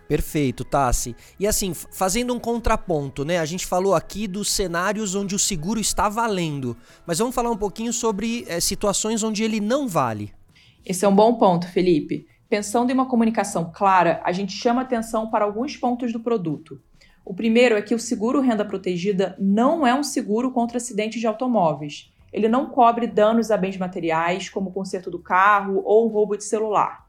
Perfeito, 0.07 0.63
Tassi. 0.63 1.15
E 1.39 1.45
assim, 1.45 1.71
fazendo 1.73 2.33
um 2.33 2.39
contraponto, 2.39 3.23
né? 3.23 3.37
A 3.37 3.45
gente 3.45 3.67
falou 3.67 3.93
aqui 3.93 4.27
dos 4.27 4.49
cenários 4.51 5.13
onde 5.13 5.35
o 5.35 5.39
seguro 5.39 5.79
está 5.79 6.09
valendo, 6.09 6.75
mas 7.05 7.19
vamos 7.19 7.35
falar 7.35 7.51
um 7.51 7.57
pouquinho 7.57 7.93
sobre 7.93 8.43
é, 8.47 8.59
situações 8.59 9.21
onde 9.21 9.43
ele 9.43 9.59
não 9.59 9.87
vale. 9.87 10.33
Esse 10.83 11.05
é 11.05 11.07
um 11.07 11.13
bom 11.13 11.35
ponto, 11.35 11.67
Felipe. 11.67 12.25
Pensando 12.49 12.89
em 12.89 12.93
uma 12.95 13.07
comunicação 13.07 13.71
clara, 13.71 14.19
a 14.25 14.31
gente 14.31 14.53
chama 14.53 14.81
atenção 14.81 15.29
para 15.29 15.45
alguns 15.45 15.77
pontos 15.77 16.11
do 16.11 16.19
produto. 16.19 16.81
O 17.29 17.33
primeiro 17.35 17.77
é 17.77 17.81
que 17.83 17.93
o 17.93 17.99
seguro 17.99 18.41
renda 18.41 18.65
protegida 18.65 19.37
não 19.37 19.85
é 19.85 19.93
um 19.93 20.01
seguro 20.01 20.49
contra 20.49 20.77
acidentes 20.77 21.21
de 21.21 21.27
automóveis. 21.27 22.11
Ele 22.33 22.47
não 22.47 22.65
cobre 22.65 23.05
danos 23.05 23.51
a 23.51 23.57
bens 23.57 23.77
materiais, 23.77 24.49
como 24.49 24.71
o 24.71 24.73
conserto 24.73 25.11
do 25.11 25.19
carro 25.19 25.83
ou 25.85 26.07
roubo 26.07 26.35
de 26.35 26.43
celular 26.43 27.07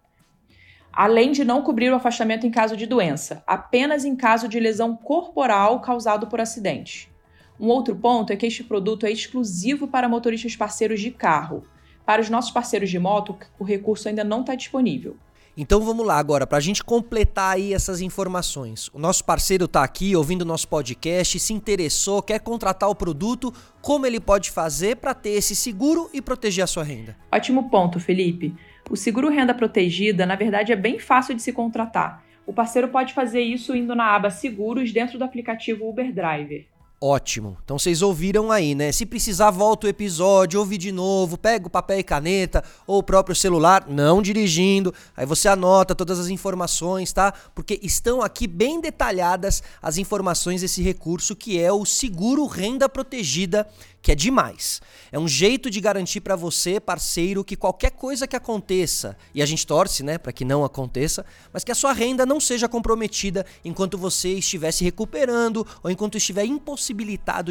além 0.93 1.31
de 1.33 1.45
não 1.45 1.62
cobrir 1.62 1.91
o 1.91 1.95
afastamento 1.95 2.47
em 2.47 2.50
caso 2.50 2.77
de 2.77 2.87
doença, 2.87 3.43
apenas 3.47 4.05
em 4.05 4.17
caso 4.17 4.49
de 4.49 4.59
lesão 4.59 4.97
corporal 4.97 5.81
causado 5.81 6.27
por 6.27 6.41
acidente. 6.41 7.11
Um 7.59 7.69
outro 7.69 7.95
ponto 7.95 8.33
é 8.33 8.37
que 8.37 8.47
este 8.47 8.65
produto 8.65 9.07
é 9.07 9.11
exclusivo 9.11 9.87
para 9.87 10.09
motoristas 10.09 10.57
parceiros 10.57 11.00
de 11.00 11.11
carro. 11.11 11.62
Para 12.05 12.23
os 12.23 12.31
nossos 12.31 12.50
parceiros 12.50 12.91
de 12.91 12.99
moto, 12.99 13.37
o 13.59 13.65
recurso 13.65 14.09
ainda 14.09 14.25
não 14.25 14.41
está 14.41 14.55
disponível. 14.55 15.17
Então 15.57 15.80
vamos 15.80 16.07
lá 16.07 16.16
agora, 16.16 16.47
para 16.47 16.59
a 16.59 16.61
gente 16.61 16.83
completar 16.83 17.54
aí 17.57 17.75
essas 17.75 18.00
informações. 18.00 18.88
O 18.95 18.99
nosso 18.99 19.25
parceiro 19.25 19.64
está 19.64 19.83
aqui 19.83 20.14
ouvindo 20.14 20.45
nosso 20.45 20.69
podcast, 20.69 21.38
se 21.38 21.52
interessou, 21.52 22.23
quer 22.23 22.38
contratar 22.40 22.88
o 22.88 22.95
produto, 22.95 23.52
como 23.83 24.07
ele 24.07 24.21
pode 24.21 24.50
fazer 24.50 24.97
para 24.97 25.12
ter 25.12 25.30
esse 25.30 25.57
seguro 25.57 26.09
e 26.14 26.23
proteger 26.23 26.64
a 26.64 26.66
sua 26.66 26.85
renda? 26.85 27.16
Ótimo 27.33 27.69
ponto, 27.69 27.99
Felipe. 27.99 28.54
O 28.88 28.97
seguro 28.97 29.28
renda 29.28 29.52
protegida, 29.52 30.25
na 30.25 30.37
verdade, 30.37 30.73
é 30.73 30.76
bem 30.76 30.99
fácil 30.99 31.35
de 31.35 31.42
se 31.42 31.52
contratar. 31.52 32.25
O 32.47 32.52
parceiro 32.52 32.88
pode 32.88 33.12
fazer 33.12 33.40
isso 33.40 33.76
indo 33.76 33.95
na 33.95 34.14
aba 34.14 34.30
Seguros 34.30 34.92
dentro 34.92 35.19
do 35.19 35.25
aplicativo 35.25 35.88
Uber 35.88 36.12
Driver. 36.12 36.66
Ótimo. 37.02 37.57
Então 37.64 37.78
vocês 37.78 38.02
ouviram 38.02 38.52
aí, 38.52 38.75
né? 38.75 38.92
Se 38.92 39.07
precisar, 39.07 39.50
volta 39.50 39.87
o 39.87 39.88
episódio, 39.88 40.61
ouve 40.61 40.76
de 40.76 40.92
novo, 40.92 41.38
pega 41.38 41.66
o 41.66 41.71
papel 41.71 42.00
e 42.00 42.02
caneta 42.02 42.62
ou 42.87 42.99
o 42.99 43.02
próprio 43.02 43.35
celular, 43.35 43.87
não 43.88 44.21
dirigindo. 44.21 44.92
Aí 45.16 45.25
você 45.25 45.49
anota 45.49 45.95
todas 45.95 46.19
as 46.19 46.28
informações, 46.28 47.11
tá? 47.11 47.33
Porque 47.54 47.80
estão 47.83 48.21
aqui 48.21 48.47
bem 48.47 48.83
detalhadas 48.83 49.62
as 49.80 49.97
informações 49.97 50.61
desse 50.61 50.83
recurso 50.83 51.35
que 51.35 51.59
é 51.59 51.73
o 51.73 51.87
seguro 51.87 52.45
renda 52.45 52.87
protegida 52.87 53.66
que 54.02 54.12
é 54.12 54.14
demais. 54.14 54.80
É 55.12 55.19
um 55.19 55.28
jeito 55.28 55.69
de 55.69 55.78
garantir 55.78 56.23
para 56.23 56.35
você, 56.35 56.80
parceiro, 56.80 57.45
que 57.45 57.54
qualquer 57.54 57.90
coisa 57.90 58.26
que 58.26 58.35
aconteça, 58.35 59.14
e 59.35 59.42
a 59.42 59.47
gente 59.47 59.66
torce, 59.66 60.02
né, 60.02 60.16
para 60.16 60.33
que 60.33 60.42
não 60.42 60.64
aconteça, 60.64 61.23
mas 61.52 61.64
que 61.64 61.71
a 61.71 61.75
sua 61.75 61.92
renda 61.92 62.25
não 62.25 62.40
seja 62.40 62.66
comprometida 62.66 63.45
enquanto 63.62 63.99
você 63.99 64.30
estiver 64.30 64.73
se 64.73 64.85
recuperando 64.85 65.66
ou 65.83 65.90
enquanto 65.90 66.16
estiver 66.16 66.47
impossibilitado 66.47 66.89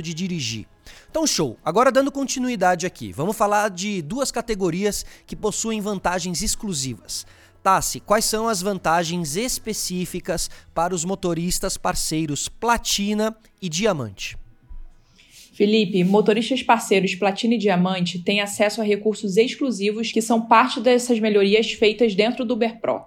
de 0.01 0.13
dirigir. 0.13 0.65
Então, 1.09 1.25
show. 1.25 1.57
Agora, 1.63 1.91
dando 1.91 2.11
continuidade 2.11 2.85
aqui, 2.85 3.11
vamos 3.11 3.37
falar 3.37 3.69
de 3.69 4.01
duas 4.01 4.31
categorias 4.31 5.05
que 5.25 5.35
possuem 5.35 5.81
vantagens 5.81 6.41
exclusivas. 6.41 7.25
Tassi, 7.61 7.99
quais 7.99 8.25
são 8.25 8.47
as 8.47 8.61
vantagens 8.61 9.35
específicas 9.35 10.49
para 10.73 10.95
os 10.95 11.03
motoristas 11.03 11.77
parceiros 11.77 12.47
Platina 12.47 13.35
e 13.61 13.67
Diamante? 13.67 14.37
Felipe, 15.53 16.01
motoristas 16.05 16.63
parceiros 16.63 17.15
Platina 17.15 17.55
e 17.55 17.57
Diamante 17.57 18.17
têm 18.19 18.39
acesso 18.39 18.79
a 18.79 18.83
recursos 18.83 19.35
exclusivos 19.35 20.09
que 20.09 20.21
são 20.21 20.41
parte 20.41 20.79
dessas 20.79 21.19
melhorias 21.19 21.73
feitas 21.73 22.15
dentro 22.15 22.45
do 22.45 22.53
Uber 22.53 22.79
Pro, 22.79 23.01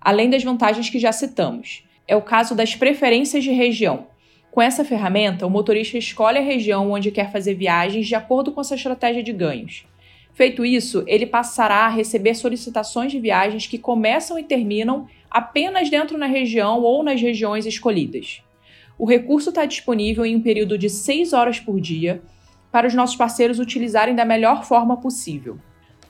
além 0.00 0.28
das 0.28 0.42
vantagens 0.42 0.90
que 0.90 0.98
já 0.98 1.12
citamos. 1.12 1.84
É 2.08 2.16
o 2.16 2.22
caso 2.22 2.52
das 2.52 2.74
preferências 2.74 3.44
de 3.44 3.52
região. 3.52 4.08
Com 4.54 4.62
essa 4.62 4.84
ferramenta, 4.84 5.44
o 5.44 5.50
motorista 5.50 5.98
escolhe 5.98 6.38
a 6.38 6.40
região 6.40 6.92
onde 6.92 7.10
quer 7.10 7.32
fazer 7.32 7.54
viagens 7.54 8.06
de 8.06 8.14
acordo 8.14 8.52
com 8.52 8.62
sua 8.62 8.76
estratégia 8.76 9.20
de 9.20 9.32
ganhos. 9.32 9.84
Feito 10.32 10.64
isso, 10.64 11.02
ele 11.08 11.26
passará 11.26 11.78
a 11.78 11.88
receber 11.88 12.36
solicitações 12.36 13.10
de 13.10 13.18
viagens 13.18 13.66
que 13.66 13.78
começam 13.78 14.38
e 14.38 14.44
terminam 14.44 15.08
apenas 15.28 15.90
dentro 15.90 16.16
da 16.16 16.26
região 16.26 16.80
ou 16.82 17.02
nas 17.02 17.20
regiões 17.20 17.66
escolhidas. 17.66 18.44
O 18.96 19.04
recurso 19.04 19.48
está 19.48 19.64
disponível 19.64 20.24
em 20.24 20.36
um 20.36 20.40
período 20.40 20.78
de 20.78 20.88
6 20.88 21.32
horas 21.32 21.58
por 21.58 21.80
dia 21.80 22.22
para 22.70 22.86
os 22.86 22.94
nossos 22.94 23.16
parceiros 23.16 23.58
utilizarem 23.58 24.14
da 24.14 24.24
melhor 24.24 24.64
forma 24.64 24.96
possível. 24.96 25.58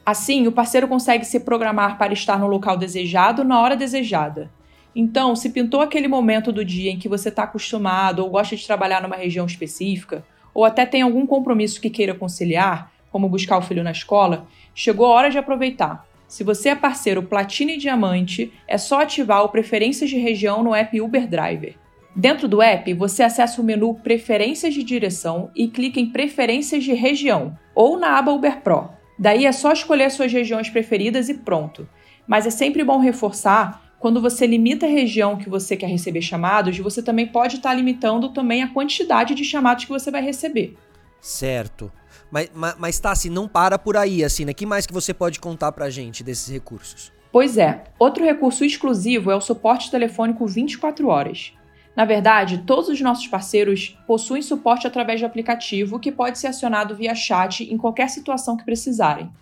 Assim, 0.05 0.47
o 0.47 0.53
parceiro 0.53 0.87
consegue 0.87 1.25
se 1.25 1.41
programar 1.41 1.97
para 1.97 2.13
estar 2.13 2.39
no 2.39 2.47
local 2.47 2.77
desejado 2.77 3.43
na 3.43 3.59
hora 3.59 3.75
desejada. 3.75 4.51
Então, 4.95 5.35
se 5.35 5.51
pintou 5.51 5.81
aquele 5.81 6.07
momento 6.07 6.53
do 6.53 6.65
dia 6.65 6.91
em 6.91 6.99
que 6.99 7.09
você 7.09 7.29
está 7.29 7.43
acostumado 7.43 8.21
ou 8.21 8.31
gosta 8.31 8.55
de 8.55 8.67
trabalhar 8.67 9.03
numa 9.03 9.17
região 9.17 9.45
específica, 9.45 10.25
ou 10.53 10.65
até 10.65 10.87
tem 10.87 11.03
algum 11.03 11.27
compromisso 11.27 11.81
que 11.81 11.91
queira 11.91 12.15
conciliar, 12.15 12.93
como 13.11 13.29
buscar 13.29 13.59
o 13.59 13.63
filho 13.63 13.83
na 13.83 13.91
escola, 13.91 14.47
chegou 14.75 15.07
a 15.07 15.11
hora 15.11 15.31
de 15.31 15.39
aproveitar. 15.39 16.07
Se 16.29 16.43
você 16.43 16.71
é 16.71 16.75
parceiro 16.75 17.23
Platina 17.23 17.73
e 17.73 17.77
Diamante, 17.77 18.53
é 18.67 18.79
só 18.79 19.03
ativar 19.03 19.45
o 19.45 19.49
Preferências 19.49 20.11
de 20.11 20.17
Região 20.17 20.63
no 20.63 20.75
app 20.75 21.01
Uber 21.01 21.29
Driver. 21.29 21.75
Dentro 22.17 22.47
do 22.47 22.63
app, 22.63 22.93
você 22.95 23.25
acessa 23.25 23.61
o 23.61 23.65
menu 23.65 23.95
Preferências 23.95 24.73
de 24.73 24.85
Direção 24.85 25.51
e 25.55 25.67
clica 25.67 25.99
em 25.99 26.11
Preferências 26.11 26.85
de 26.85 26.93
Região 26.93 27.59
ou 27.75 27.99
na 27.99 28.19
aba 28.19 28.33
Uber 28.33 28.61
Pro. 28.61 28.89
Daí 29.19 29.47
é 29.47 29.53
só 29.53 29.73
escolher 29.73 30.11
suas 30.11 30.33
regiões 30.33 30.71
preferidas 30.71 31.29
e 31.29 31.35
pronto. 31.35 31.89
Mas 32.27 32.47
é 32.47 32.51
sempre 32.51 32.83
bom 32.83 32.99
reforçar 32.99 33.84
quando 34.04 34.20
você 34.20 34.46
limita 34.46 34.84
a 34.84 34.88
região 34.90 35.34
que 35.34 35.49
você 35.49 35.78
quer 35.78 35.87
receber 35.87 36.20
chamados, 36.20 36.76
você 36.76 37.02
também 37.02 37.26
pode 37.26 37.56
estar 37.56 37.73
limitando 37.73 38.28
também 38.34 38.62
a 38.62 38.68
quantidade 38.68 39.34
de 39.34 39.42
chamados 39.42 39.87
que 39.87 39.90
você 39.90 40.11
vai 40.11 40.20
receber. 40.20 40.76
Certo. 41.23 41.90
Mas, 42.30 42.50
mas, 42.54 42.75
mas 42.78 43.00
tá, 43.00 43.12
assim, 43.12 43.30
não 43.30 43.49
para 43.49 43.78
por 43.78 43.96
aí, 43.96 44.23
assim, 44.23 44.44
né? 44.44 44.52
que 44.52 44.66
mais 44.66 44.84
que 44.84 44.92
você 44.92 45.14
pode 45.14 45.40
contar 45.40 45.73
pra 45.73 45.88
gente 45.88 46.23
desses 46.23 46.52
recursos? 46.52 47.11
Pois 47.32 47.56
é, 47.56 47.84
outro 47.99 48.23
recurso 48.23 48.62
exclusivo 48.62 49.30
é 49.30 49.37
o 49.37 49.40
suporte 49.40 49.90
telefônico 49.90 50.46
24 50.46 51.08
horas. 51.08 51.54
Na 51.96 52.04
verdade, 52.04 52.58
todos 52.66 52.90
os 52.90 53.00
nossos 53.00 53.26
parceiros 53.26 53.99
possuem 54.06 54.42
suporte 54.42 54.87
através 54.87 55.23
do 55.23 55.26
aplicativo 55.26 55.99
que 55.99 56.12
pode 56.12 56.38
ser 56.38 56.49
acionado 56.49 56.94
via 56.94 57.14
chat 57.14 57.64
em 57.64 57.78
qualquer 57.78 58.11
situação 58.11 58.54
que 58.54 58.66
precisarem. 58.66 59.32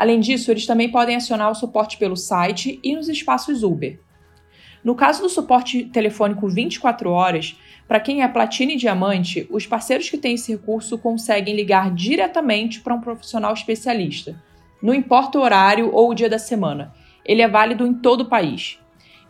Além 0.00 0.18
disso, 0.18 0.50
eles 0.50 0.64
também 0.64 0.88
podem 0.88 1.14
acionar 1.14 1.50
o 1.50 1.54
suporte 1.54 1.98
pelo 1.98 2.16
site 2.16 2.80
e 2.82 2.96
nos 2.96 3.06
espaços 3.06 3.62
Uber. 3.62 4.00
No 4.82 4.94
caso 4.94 5.20
do 5.20 5.28
suporte 5.28 5.84
telefônico 5.84 6.48
24 6.48 7.10
horas, 7.10 7.54
para 7.86 8.00
quem 8.00 8.22
é 8.22 8.28
platina 8.28 8.72
e 8.72 8.76
diamante, 8.76 9.46
os 9.50 9.66
parceiros 9.66 10.08
que 10.08 10.16
têm 10.16 10.36
esse 10.36 10.52
recurso 10.52 10.96
conseguem 10.96 11.54
ligar 11.54 11.94
diretamente 11.94 12.80
para 12.80 12.94
um 12.94 13.00
profissional 13.02 13.52
especialista. 13.52 14.42
Não 14.82 14.94
importa 14.94 15.38
o 15.38 15.42
horário 15.42 15.90
ou 15.92 16.08
o 16.08 16.14
dia 16.14 16.30
da 16.30 16.38
semana, 16.38 16.94
ele 17.22 17.42
é 17.42 17.48
válido 17.48 17.86
em 17.86 17.92
todo 17.92 18.22
o 18.22 18.28
país. 18.30 18.78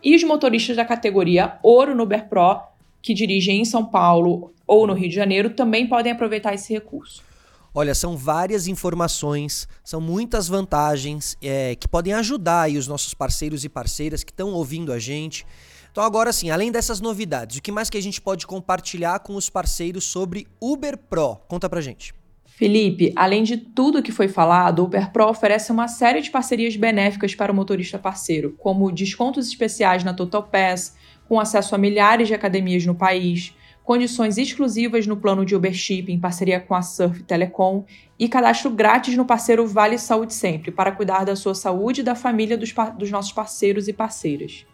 E 0.01 0.15
os 0.15 0.23
motoristas 0.23 0.77
da 0.77 0.85
categoria 0.85 1.59
Ouro 1.65 1.97
no 1.97 2.05
Uber 2.05 2.29
Pro, 2.29 2.61
que 3.03 3.13
dirigem 3.13 3.61
em 3.61 3.65
São 3.65 3.85
Paulo 3.85 4.55
ou 4.65 4.87
no 4.87 4.93
Rio 4.93 5.09
de 5.09 5.17
Janeiro, 5.17 5.51
também 5.51 5.89
podem 5.89 6.13
aproveitar 6.13 6.55
esse 6.55 6.73
recurso. 6.73 7.29
Olha, 7.73 7.95
são 7.95 8.17
várias 8.17 8.67
informações, 8.67 9.69
são 9.85 10.01
muitas 10.01 10.49
vantagens 10.49 11.37
é, 11.41 11.77
que 11.77 11.87
podem 11.87 12.13
ajudar 12.15 12.63
aí 12.63 12.77
os 12.77 12.89
nossos 12.89 13.15
parceiros 13.15 13.65
e 13.65 13.69
parceiras 13.69 14.25
que 14.25 14.33
estão 14.33 14.53
ouvindo 14.53 14.93
a 14.93 14.99
gente. 14.99 15.47
Então 15.93 16.03
agora 16.03 16.33
sim, 16.33 16.51
além 16.51 16.73
dessas 16.73 17.01
novidades, 17.01 17.59
o 17.59 17.63
que 17.63 17.71
mais 17.71 17.89
que 17.89 17.97
a 17.97 18.03
gente 18.03 18.21
pode 18.21 18.45
compartilhar 18.45 19.21
com 19.21 19.37
os 19.37 19.49
parceiros 19.49 20.05
sobre 20.05 20.49
Uber 20.61 20.99
Pro? 20.99 21.37
Conta 21.47 21.69
pra 21.69 21.81
gente. 21.81 22.13
Felipe, 22.45 23.13
além 23.17 23.45
de 23.45 23.57
tudo 23.57 24.03
que 24.03 24.13
foi 24.13 24.29
falado, 24.29 24.81
o 24.81 24.85
Uber 24.85 25.13
Pro 25.13 25.29
oferece 25.29 25.71
uma 25.71 25.89
série 25.89 26.21
de 26.21 26.31
parcerias 26.31 26.77
benéficas 26.77 27.35
para 27.35 27.51
o 27.51 27.55
motorista 27.55 27.99
parceiro, 27.99 28.55
como 28.59 28.93
descontos 28.93 29.47
especiais 29.47 30.05
na 30.05 30.13
Total 30.13 30.43
Pass, 30.43 30.95
com 31.29 31.41
acesso 31.41 31.75
a 31.75 31.79
milhares 31.79 32.29
de 32.29 32.35
academias 32.35 32.85
no 32.85 32.95
país, 32.95 33.55
condições 33.91 34.39
exclusivas 34.39 35.05
no 35.09 35.17
plano 35.17 35.45
de 35.45 35.57
Uber 35.57 35.75
Chip 35.75 36.13
em 36.13 36.21
parceria 36.21 36.61
com 36.61 36.77
a 36.77 36.81
Surf 36.81 37.25
Telecom 37.25 37.85
e 38.17 38.29
cadastro 38.29 38.71
grátis 38.71 39.17
no 39.17 39.25
parceiro 39.25 39.67
Vale 39.67 39.99
Saúde 39.99 40.33
Sempre 40.33 40.71
para 40.71 40.93
cuidar 40.93 41.25
da 41.25 41.35
sua 41.35 41.57
saúde 41.57 42.01
e 42.01 42.05
da 42.05 42.15
família 42.15 42.57
dos, 42.57 42.73
dos 42.97 43.11
nossos 43.11 43.33
parceiros 43.33 43.89
e 43.89 43.93
parceiras. 43.93 44.65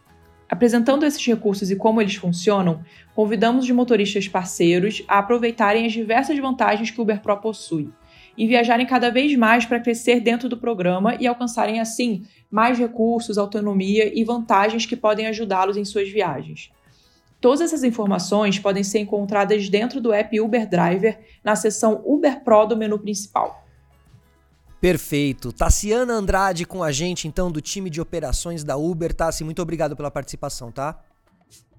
Apresentando 0.46 1.06
esses 1.06 1.26
recursos 1.26 1.70
e 1.70 1.76
como 1.76 2.02
eles 2.02 2.16
funcionam, 2.16 2.84
convidamos 3.14 3.64
os 3.64 3.70
motoristas 3.70 4.28
parceiros 4.28 5.02
a 5.08 5.18
aproveitarem 5.18 5.86
as 5.86 5.94
diversas 5.94 6.38
vantagens 6.38 6.90
que 6.90 7.00
o 7.00 7.02
Uber 7.02 7.22
Pro 7.22 7.38
possui 7.38 7.88
e 8.36 8.46
viajarem 8.46 8.84
cada 8.84 9.10
vez 9.10 9.34
mais 9.34 9.64
para 9.64 9.80
crescer 9.80 10.20
dentro 10.20 10.46
do 10.46 10.58
programa 10.58 11.16
e 11.18 11.26
alcançarem, 11.26 11.80
assim, 11.80 12.24
mais 12.50 12.78
recursos, 12.78 13.38
autonomia 13.38 14.12
e 14.14 14.22
vantagens 14.24 14.84
que 14.84 14.94
podem 14.94 15.26
ajudá-los 15.26 15.78
em 15.78 15.86
suas 15.86 16.10
viagens. 16.10 16.70
Todas 17.40 17.60
essas 17.60 17.84
informações 17.84 18.58
podem 18.58 18.82
ser 18.82 19.00
encontradas 19.00 19.68
dentro 19.68 20.00
do 20.00 20.12
app 20.12 20.40
Uber 20.40 20.68
Driver 20.68 21.18
na 21.44 21.54
seção 21.54 22.02
Uber 22.04 22.42
Pro 22.42 22.66
do 22.66 22.76
menu 22.76 22.98
principal. 22.98 23.64
Perfeito. 24.80 25.52
Tassiana 25.52 26.14
Andrade 26.14 26.64
com 26.64 26.82
a 26.82 26.92
gente, 26.92 27.26
então, 27.26 27.50
do 27.50 27.60
time 27.60 27.90
de 27.90 28.00
operações 28.00 28.62
da 28.62 28.76
Uber. 28.76 29.12
Tassi, 29.12 29.42
muito 29.42 29.60
obrigado 29.60 29.96
pela 29.96 30.10
participação, 30.10 30.70
tá? 30.70 31.02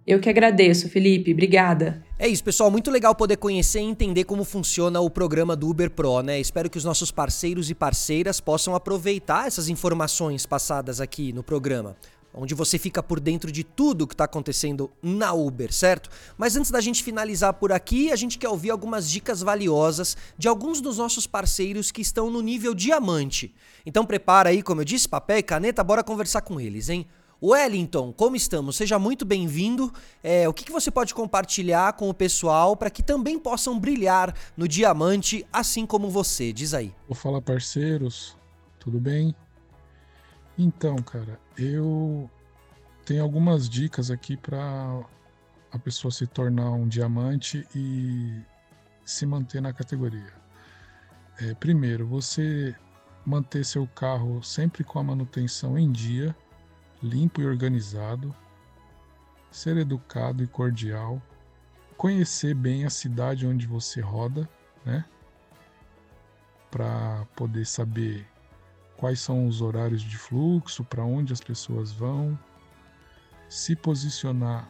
Eu 0.06 0.22
que 0.22 0.30
agradeço, 0.30 0.88
Felipe. 0.88 1.34
Obrigada. 1.34 2.02
É 2.18 2.28
isso, 2.28 2.44
pessoal. 2.44 2.72
Muito 2.72 2.90
legal 2.90 3.14
poder 3.14 3.36
conhecer 3.36 3.82
e 3.82 3.84
entender 3.84 4.24
como 4.24 4.46
funciona 4.46 5.02
o 5.02 5.10
programa 5.10 5.54
do 5.54 5.70
Uber 5.70 5.92
Pro, 5.92 6.22
né? 6.22 6.40
Espero 6.40 6.70
que 6.70 6.78
os 6.78 6.86
nossos 6.86 7.12
parceiros 7.12 7.70
e 7.70 7.76
parceiras 7.76 8.40
possam 8.40 8.74
aproveitar 8.74 9.48
essas 9.48 9.68
informações 9.68 10.46
passadas 10.46 11.02
aqui 11.02 11.34
no 11.34 11.44
programa 11.44 11.96
onde 12.38 12.54
você 12.54 12.78
fica 12.78 13.02
por 13.02 13.20
dentro 13.20 13.52
de 13.52 13.64
tudo 13.64 14.08
que 14.08 14.14
está 14.14 14.26
acontecendo 14.26 14.92
na 15.02 15.34
Uber, 15.34 15.74
certo? 15.74 16.10
Mas 16.38 16.56
antes 16.56 16.70
da 16.70 16.80
gente 16.80 17.04
finalizar 17.04 17.54
por 17.54 17.72
aqui, 17.72 18.12
a 18.12 18.16
gente 18.16 18.38
quer 18.38 18.50
ouvir 18.50 18.70
algumas 18.70 19.10
dicas 19.10 19.42
valiosas 19.42 20.16
de 20.38 20.48
alguns 20.48 20.80
dos 20.80 20.98
nossos 20.98 21.26
parceiros 21.26 21.92
que 21.92 22.02
estão 22.02 22.30
no 22.30 22.42
nível 22.42 22.74
diamante. 22.74 23.54
Então 23.86 24.06
prepara 24.06 24.50
aí, 24.50 24.62
como 24.62 24.82
eu 24.82 24.86
disse, 24.86 25.10
papel 25.10 25.40
e 25.40 25.44
caneta, 25.44 25.84
bora 25.84 26.04
conversar 26.04 26.42
com 26.42 26.60
eles, 26.60 26.90
hein? 26.90 27.08
Wellington, 27.42 28.12
como 28.14 28.36
estamos? 28.36 28.76
Seja 28.76 28.98
muito 28.98 29.24
bem-vindo. 29.24 29.94
É, 30.24 30.50
o 30.50 30.54
que, 30.54 30.64
que 30.64 30.72
você 30.72 30.90
pode 30.90 31.14
compartilhar 31.14 31.94
com 31.94 32.10
o 32.10 32.14
pessoal 32.14 32.76
para 32.76 32.90
que 32.90 33.04
também 33.04 33.38
possam 33.38 33.80
brilhar 33.80 34.34
no 34.56 34.68
diamante, 34.68 35.46
assim 35.54 35.86
como 35.86 36.10
você? 36.10 36.52
Diz 36.52 36.74
aí. 36.74 36.94
Vou 37.08 37.16
falar, 37.16 37.42
parceiros. 37.42 38.36
Tudo 38.80 39.00
bem? 39.00 39.36
Então, 40.58 40.96
cara, 40.98 41.40
eu 41.56 42.28
tenho 43.06 43.22
algumas 43.22 43.70
dicas 43.70 44.10
aqui 44.10 44.36
para 44.36 45.06
a 45.72 45.78
pessoa 45.78 46.12
se 46.12 46.26
tornar 46.26 46.72
um 46.72 46.88
diamante 46.88 47.68
e 47.76 48.42
se 49.06 49.26
manter 49.26 49.62
na 49.62 49.72
categoria. 49.72 50.34
É, 51.40 51.54
primeiro, 51.54 52.08
você 52.08 52.76
manter 53.24 53.64
seu 53.64 53.86
carro 53.88 54.42
sempre 54.42 54.84
com 54.84 54.98
a 54.98 55.04
manutenção 55.04 55.78
em 55.78 55.92
dia, 55.92 56.36
limpo 57.04 57.40
e 57.40 57.46
organizado, 57.46 58.36
ser 59.52 59.78
educado 59.78 60.44
e 60.44 60.48
cordial, 60.48 61.22
conhecer 61.96 62.56
bem 62.56 62.84
a 62.84 62.90
cidade 62.90 63.46
onde 63.46 63.68
você 63.68 64.02
roda, 64.02 64.50
né? 64.84 65.06
Para 66.72 67.28
poder 67.36 67.66
saber 67.66 68.28
quais 68.98 69.20
são 69.20 69.48
os 69.48 69.62
horários 69.62 70.02
de 70.02 70.18
fluxo, 70.18 70.84
para 70.84 71.04
onde 71.04 71.32
as 71.32 71.40
pessoas 71.40 71.92
vão, 71.92 72.38
se 73.48 73.76
posicionar 73.76 74.70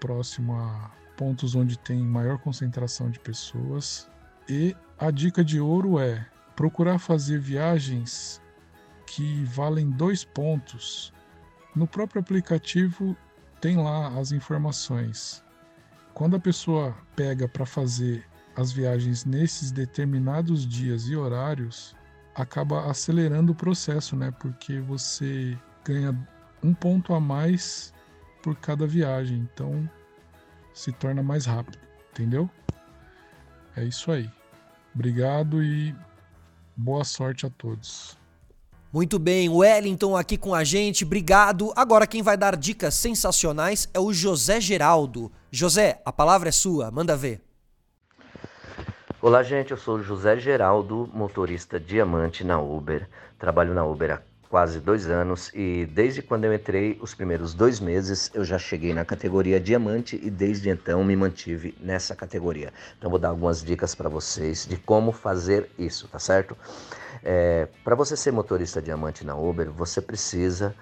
próximo 0.00 0.54
a 0.54 0.90
pontos 1.16 1.54
onde 1.54 1.76
tem 1.78 1.98
maior 1.98 2.38
concentração 2.38 3.10
de 3.10 3.18
pessoas 3.18 4.08
e 4.48 4.74
a 4.98 5.10
dica 5.10 5.44
de 5.44 5.60
ouro 5.60 5.98
é 5.98 6.24
procurar 6.56 6.98
fazer 6.98 7.38
viagens 7.38 8.40
que 9.06 9.44
valem 9.44 9.90
dois 9.90 10.24
pontos. 10.24 11.12
No 11.74 11.86
próprio 11.86 12.20
aplicativo 12.20 13.16
tem 13.60 13.76
lá 13.76 14.08
as 14.18 14.32
informações. 14.32 15.44
Quando 16.14 16.36
a 16.36 16.40
pessoa 16.40 16.96
pega 17.14 17.48
para 17.48 17.66
fazer 17.66 18.24
as 18.56 18.72
viagens 18.72 19.24
nesses 19.24 19.70
determinados 19.70 20.66
dias 20.66 21.08
e 21.08 21.14
horários, 21.14 21.94
acaba 22.42 22.88
acelerando 22.88 23.52
o 23.52 23.54
processo, 23.54 24.14
né? 24.16 24.32
Porque 24.38 24.80
você 24.80 25.58
ganha 25.84 26.16
um 26.62 26.72
ponto 26.72 27.12
a 27.12 27.20
mais 27.20 27.92
por 28.42 28.56
cada 28.56 28.86
viagem, 28.86 29.48
então 29.52 29.88
se 30.72 30.92
torna 30.92 31.22
mais 31.22 31.44
rápido, 31.46 31.78
entendeu? 32.12 32.48
É 33.76 33.84
isso 33.84 34.10
aí. 34.12 34.30
Obrigado 34.94 35.62
e 35.62 35.94
boa 36.76 37.04
sorte 37.04 37.44
a 37.44 37.50
todos. 37.50 38.16
Muito 38.92 39.18
bem, 39.18 39.48
Wellington 39.48 40.16
aqui 40.16 40.38
com 40.38 40.54
a 40.54 40.64
gente, 40.64 41.04
obrigado. 41.04 41.72
Agora 41.76 42.06
quem 42.06 42.22
vai 42.22 42.36
dar 42.36 42.56
dicas 42.56 42.94
sensacionais 42.94 43.88
é 43.92 44.00
o 44.00 44.12
José 44.12 44.60
Geraldo. 44.60 45.30
José, 45.50 46.00
a 46.04 46.12
palavra 46.12 46.48
é 46.48 46.52
sua, 46.52 46.90
manda 46.90 47.16
ver. 47.16 47.47
Olá, 49.28 49.42
gente. 49.42 49.72
Eu 49.72 49.76
sou 49.76 50.02
José 50.02 50.38
Geraldo, 50.38 51.06
motorista 51.12 51.78
diamante 51.78 52.42
na 52.42 52.58
Uber. 52.58 53.06
Trabalho 53.38 53.74
na 53.74 53.84
Uber 53.84 54.12
há 54.12 54.22
quase 54.48 54.80
dois 54.80 55.06
anos 55.06 55.50
e 55.52 55.84
desde 55.84 56.22
quando 56.22 56.46
eu 56.46 56.54
entrei, 56.54 56.98
os 57.02 57.12
primeiros 57.12 57.52
dois 57.52 57.78
meses, 57.78 58.30
eu 58.32 58.42
já 58.42 58.58
cheguei 58.58 58.94
na 58.94 59.04
categoria 59.04 59.60
diamante 59.60 60.18
e 60.22 60.30
desde 60.30 60.70
então 60.70 61.04
me 61.04 61.14
mantive 61.14 61.76
nessa 61.78 62.16
categoria. 62.16 62.72
Então, 62.96 63.10
vou 63.10 63.18
dar 63.18 63.28
algumas 63.28 63.62
dicas 63.62 63.94
para 63.94 64.08
vocês 64.08 64.66
de 64.66 64.78
como 64.78 65.12
fazer 65.12 65.68
isso, 65.78 66.08
tá 66.08 66.18
certo? 66.18 66.56
É, 67.22 67.68
para 67.84 67.94
você 67.94 68.16
ser 68.16 68.32
motorista 68.32 68.80
diamante 68.80 69.26
na 69.26 69.36
Uber, 69.36 69.70
você 69.70 70.00
precisa 70.00 70.74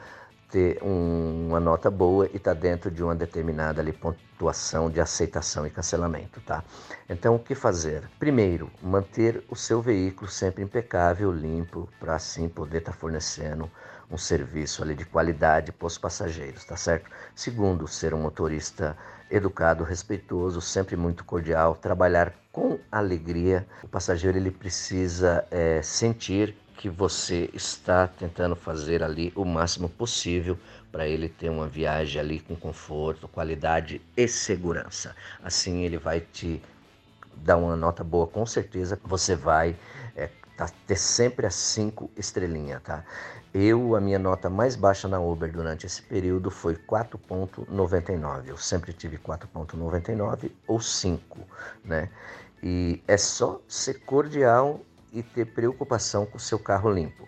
ter 0.50 0.83
um, 0.83 1.49
uma 1.49 1.61
nota 1.61 1.91
boa 1.91 2.29
e 2.33 2.38
tá 2.38 2.55
dentro 2.55 2.91
de 2.91 3.03
uma 3.03 3.15
determinada 3.15 3.81
ali, 3.81 3.93
pontuação 3.93 4.91
de 4.91 5.00
aceitação 5.00 5.67
e 5.67 5.71
cancelamento, 5.71 6.41
tá? 6.41 6.62
Então, 7.09 7.35
o 7.35 7.38
que 7.38 7.55
fazer? 7.55 8.09
Primeiro, 8.19 8.71
manter 8.83 9.43
o 9.49 9.57
seu 9.57 9.81
veículo 9.83 10.31
sempre 10.31 10.62
impecável, 10.62 11.33
limpo, 11.33 11.88
para 11.99 12.15
assim 12.15 12.49
poder 12.49 12.79
estar 12.79 12.93
tá 12.93 12.99
fornecendo 12.99 13.71
um 14.11 14.17
serviço 14.17 14.83
ali 14.83 14.95
de 14.95 15.05
qualidade 15.05 15.73
para 15.73 15.87
os 15.87 15.99
passageiros, 15.99 16.65
tá 16.65 16.76
certo? 16.76 17.11
Segundo, 17.35 17.88
ser 17.88 18.15
um 18.15 18.23
motorista 18.23 18.97
educado, 19.31 19.83
respeitoso, 19.83 20.61
sempre 20.61 20.97
muito 20.97 21.25
cordial, 21.25 21.75
trabalhar 21.75 22.33
com 22.53 22.79
alegria. 22.91 23.67
O 23.83 23.88
passageiro 23.88 24.38
ele 24.38 24.53
precisa 24.53 25.45
é, 25.50 25.83
sentir 25.83 26.57
que 26.76 26.88
você 26.88 27.50
está 27.52 28.06
tentando 28.06 28.54
fazer 28.54 29.02
ali 29.02 29.33
o 29.35 29.45
máximo 29.45 29.88
possível 29.88 30.59
para 30.92 31.06
ele 31.06 31.28
ter 31.28 31.50
uma 31.50 31.66
viagem 31.66 32.21
ali 32.21 32.40
com 32.40 32.54
conforto, 32.54 33.26
qualidade 33.28 34.00
e 34.16 34.28
segurança. 34.28 35.14
Assim 35.42 35.85
ele 35.85 35.99
vai 35.99 36.21
te 36.21 36.62
dar 37.37 37.56
uma 37.56 37.76
nota 37.76 38.02
boa, 38.02 38.26
com 38.26 38.47
certeza 38.47 38.99
você 39.04 39.35
vai 39.35 39.76
é, 40.14 40.30
tá, 40.56 40.71
ter 40.87 40.97
sempre 40.97 41.47
as 41.47 41.54
cinco 41.54 42.11
estrelinhas, 42.16 42.83
tá? 42.83 43.04
Eu, 43.52 43.97
a 43.97 44.00
minha 44.00 44.18
nota 44.18 44.50
mais 44.50 44.76
baixa 44.76 45.09
na 45.09 45.18
Uber 45.18 45.50
durante 45.50 45.87
esse 45.87 46.02
período 46.02 46.50
foi 46.50 46.76
4.99. 46.76 48.49
Eu 48.49 48.59
sempre 48.59 48.92
tive 48.92 49.16
4.99 49.16 50.50
ou 50.66 50.78
5, 50.78 51.38
né? 51.83 52.11
E 52.62 53.02
é 53.09 53.16
só 53.16 53.61
ser 53.66 54.00
cordial 54.00 54.80
e 55.16 55.23
ter 55.23 55.46
preocupação 55.46 56.26
com 56.26 56.38
seu 56.38 56.58
carro 56.58 56.90
limpo. 56.90 57.26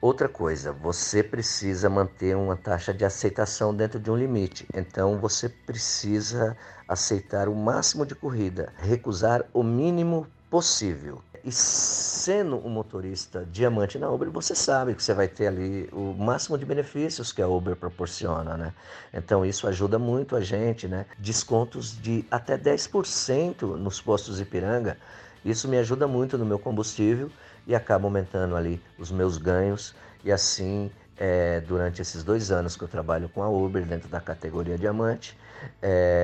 Outra 0.00 0.28
coisa, 0.28 0.72
você 0.72 1.22
precisa 1.22 1.88
manter 1.88 2.36
uma 2.36 2.56
taxa 2.56 2.92
de 2.92 3.04
aceitação 3.04 3.74
dentro 3.74 3.98
de 3.98 4.10
um 4.10 4.16
limite. 4.16 4.66
Então 4.74 5.18
você 5.18 5.48
precisa 5.48 6.56
aceitar 6.88 7.48
o 7.48 7.54
máximo 7.54 8.04
de 8.04 8.14
corrida, 8.14 8.72
recusar 8.76 9.44
o 9.52 9.62
mínimo 9.62 10.26
possível. 10.50 11.22
E 11.42 11.52
sendo 11.52 12.56
um 12.66 12.70
motorista 12.70 13.46
diamante 13.50 13.98
na 13.98 14.10
Uber, 14.10 14.30
você 14.30 14.54
sabe 14.54 14.94
que 14.94 15.02
você 15.02 15.12
vai 15.12 15.28
ter 15.28 15.46
ali 15.46 15.88
o 15.92 16.14
máximo 16.14 16.56
de 16.56 16.64
benefícios 16.64 17.32
que 17.32 17.42
a 17.42 17.48
Uber 17.48 17.76
proporciona, 17.76 18.56
né? 18.56 18.72
Então 19.12 19.44
isso 19.44 19.66
ajuda 19.66 19.98
muito 19.98 20.36
a 20.36 20.40
gente, 20.40 20.88
né? 20.88 21.04
Descontos 21.18 22.00
de 22.00 22.24
até 22.30 22.56
10% 22.56 23.76
nos 23.76 24.00
postos 24.00 24.40
Ipiranga 24.40 24.96
isso 25.44 25.68
me 25.68 25.76
ajuda 25.78 26.06
muito 26.06 26.38
no 26.38 26.44
meu 26.44 26.58
combustível 26.58 27.30
e 27.66 27.74
acaba 27.74 28.06
aumentando 28.06 28.56
ali 28.56 28.80
os 28.98 29.10
meus 29.10 29.36
ganhos 29.36 29.94
e 30.24 30.32
assim 30.32 30.90
é, 31.16 31.60
durante 31.60 32.02
esses 32.02 32.24
dois 32.24 32.50
anos 32.50 32.76
que 32.76 32.82
eu 32.82 32.88
trabalho 32.88 33.28
com 33.28 33.42
a 33.42 33.48
Uber 33.48 33.84
dentro 33.84 34.08
da 34.08 34.20
categoria 34.20 34.76
diamante, 34.76 35.36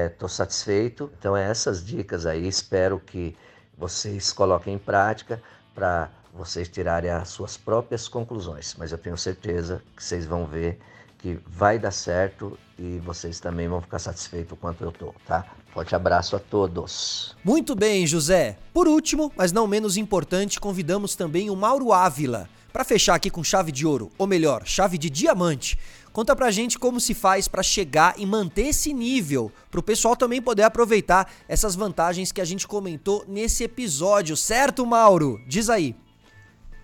estou 0.08 0.26
é, 0.26 0.30
satisfeito. 0.32 1.10
Então 1.18 1.36
é 1.36 1.48
essas 1.48 1.84
dicas 1.84 2.26
aí, 2.26 2.46
espero 2.46 2.98
que 2.98 3.36
vocês 3.76 4.32
coloquem 4.32 4.74
em 4.74 4.78
prática 4.78 5.40
para 5.74 6.10
vocês 6.32 6.68
tirarem 6.68 7.10
as 7.10 7.28
suas 7.28 7.56
próprias 7.56 8.08
conclusões. 8.08 8.74
Mas 8.78 8.92
eu 8.92 8.98
tenho 8.98 9.16
certeza 9.16 9.82
que 9.96 10.02
vocês 10.02 10.26
vão 10.26 10.46
ver 10.46 10.78
que 11.20 11.38
vai 11.46 11.78
dar 11.78 11.90
certo 11.90 12.58
e 12.78 12.98
vocês 12.98 13.38
também 13.40 13.68
vão 13.68 13.80
ficar 13.80 13.98
satisfeitos 13.98 14.56
quanto 14.58 14.82
eu 14.82 14.90
tô, 14.90 15.14
tá? 15.26 15.44
Forte 15.72 15.94
abraço 15.94 16.34
a 16.34 16.38
todos. 16.38 17.36
Muito 17.44 17.74
bem, 17.74 18.06
José. 18.06 18.56
Por 18.72 18.88
último, 18.88 19.30
mas 19.36 19.52
não 19.52 19.66
menos 19.66 19.96
importante, 19.96 20.58
convidamos 20.58 21.14
também 21.14 21.50
o 21.50 21.56
Mauro 21.56 21.92
Ávila 21.92 22.48
para 22.72 22.84
fechar 22.84 23.16
aqui 23.16 23.28
com 23.28 23.42
chave 23.42 23.72
de 23.72 23.86
ouro, 23.86 24.10
ou 24.16 24.26
melhor, 24.26 24.62
chave 24.64 24.96
de 24.96 25.10
diamante. 25.10 25.78
Conta 26.12 26.34
pra 26.34 26.50
gente 26.50 26.78
como 26.78 27.00
se 27.00 27.14
faz 27.14 27.46
para 27.46 27.62
chegar 27.62 28.14
e 28.16 28.24
manter 28.24 28.68
esse 28.68 28.92
nível, 28.92 29.52
pro 29.70 29.82
pessoal 29.82 30.16
também 30.16 30.40
poder 30.40 30.62
aproveitar 30.62 31.30
essas 31.48 31.74
vantagens 31.74 32.32
que 32.32 32.40
a 32.40 32.44
gente 32.44 32.66
comentou 32.66 33.24
nesse 33.28 33.64
episódio, 33.64 34.36
certo, 34.36 34.86
Mauro? 34.86 35.40
Diz 35.46 35.68
aí. 35.68 35.94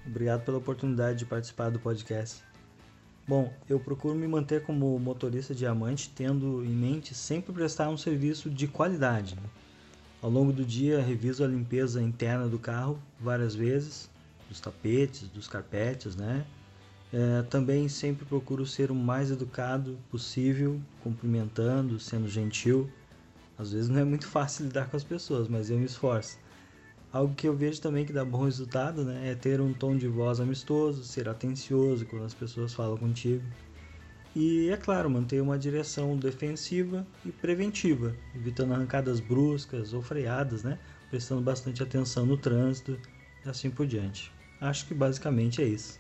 Obrigado 0.06 0.44
pela 0.44 0.58
oportunidade 0.58 1.20
de 1.20 1.24
participar 1.24 1.70
do 1.70 1.80
podcast. 1.80 2.45
Bom, 3.28 3.52
eu 3.68 3.80
procuro 3.80 4.14
me 4.14 4.28
manter 4.28 4.62
como 4.62 4.96
motorista 5.00 5.52
diamante, 5.52 6.12
tendo 6.14 6.64
em 6.64 6.68
mente 6.68 7.12
sempre 7.12 7.52
prestar 7.52 7.88
um 7.88 7.96
serviço 7.96 8.48
de 8.48 8.68
qualidade. 8.68 9.34
Né? 9.34 9.42
Ao 10.22 10.30
longo 10.30 10.52
do 10.52 10.64
dia, 10.64 11.02
reviso 11.02 11.42
a 11.42 11.48
limpeza 11.48 12.00
interna 12.00 12.48
do 12.48 12.58
carro 12.58 13.02
várias 13.18 13.52
vezes, 13.52 14.08
dos 14.48 14.60
tapetes, 14.60 15.28
dos 15.28 15.48
carpetes, 15.48 16.14
né? 16.14 16.46
É, 17.12 17.42
também 17.42 17.88
sempre 17.88 18.24
procuro 18.24 18.64
ser 18.64 18.92
o 18.92 18.94
mais 18.94 19.30
educado 19.30 19.98
possível, 20.08 20.80
cumprimentando, 21.02 21.98
sendo 21.98 22.28
gentil. 22.28 22.88
Às 23.58 23.72
vezes 23.72 23.88
não 23.88 23.98
é 23.98 24.04
muito 24.04 24.26
fácil 24.28 24.66
lidar 24.66 24.88
com 24.88 24.96
as 24.96 25.04
pessoas, 25.04 25.48
mas 25.48 25.68
eu 25.68 25.78
me 25.78 25.86
esforço. 25.86 26.38
Algo 27.16 27.34
que 27.34 27.48
eu 27.48 27.56
vejo 27.56 27.80
também 27.80 28.04
que 28.04 28.12
dá 28.12 28.22
bom 28.22 28.44
resultado 28.44 29.02
né, 29.02 29.30
é 29.30 29.34
ter 29.34 29.58
um 29.58 29.72
tom 29.72 29.96
de 29.96 30.06
voz 30.06 30.38
amistoso, 30.38 31.02
ser 31.02 31.30
atencioso 31.30 32.04
quando 32.04 32.26
as 32.26 32.34
pessoas 32.34 32.74
falam 32.74 32.98
contigo. 32.98 33.42
E, 34.34 34.68
é 34.68 34.76
claro, 34.76 35.08
manter 35.08 35.40
uma 35.40 35.58
direção 35.58 36.14
defensiva 36.14 37.06
e 37.24 37.32
preventiva, 37.32 38.14
evitando 38.34 38.74
arrancadas 38.74 39.18
bruscas 39.18 39.94
ou 39.94 40.02
freadas, 40.02 40.62
né, 40.62 40.78
prestando 41.08 41.40
bastante 41.40 41.82
atenção 41.82 42.26
no 42.26 42.36
trânsito 42.36 43.00
e 43.46 43.48
assim 43.48 43.70
por 43.70 43.86
diante. 43.86 44.30
Acho 44.60 44.84
que 44.84 44.92
basicamente 44.92 45.62
é 45.62 45.64
isso. 45.64 45.98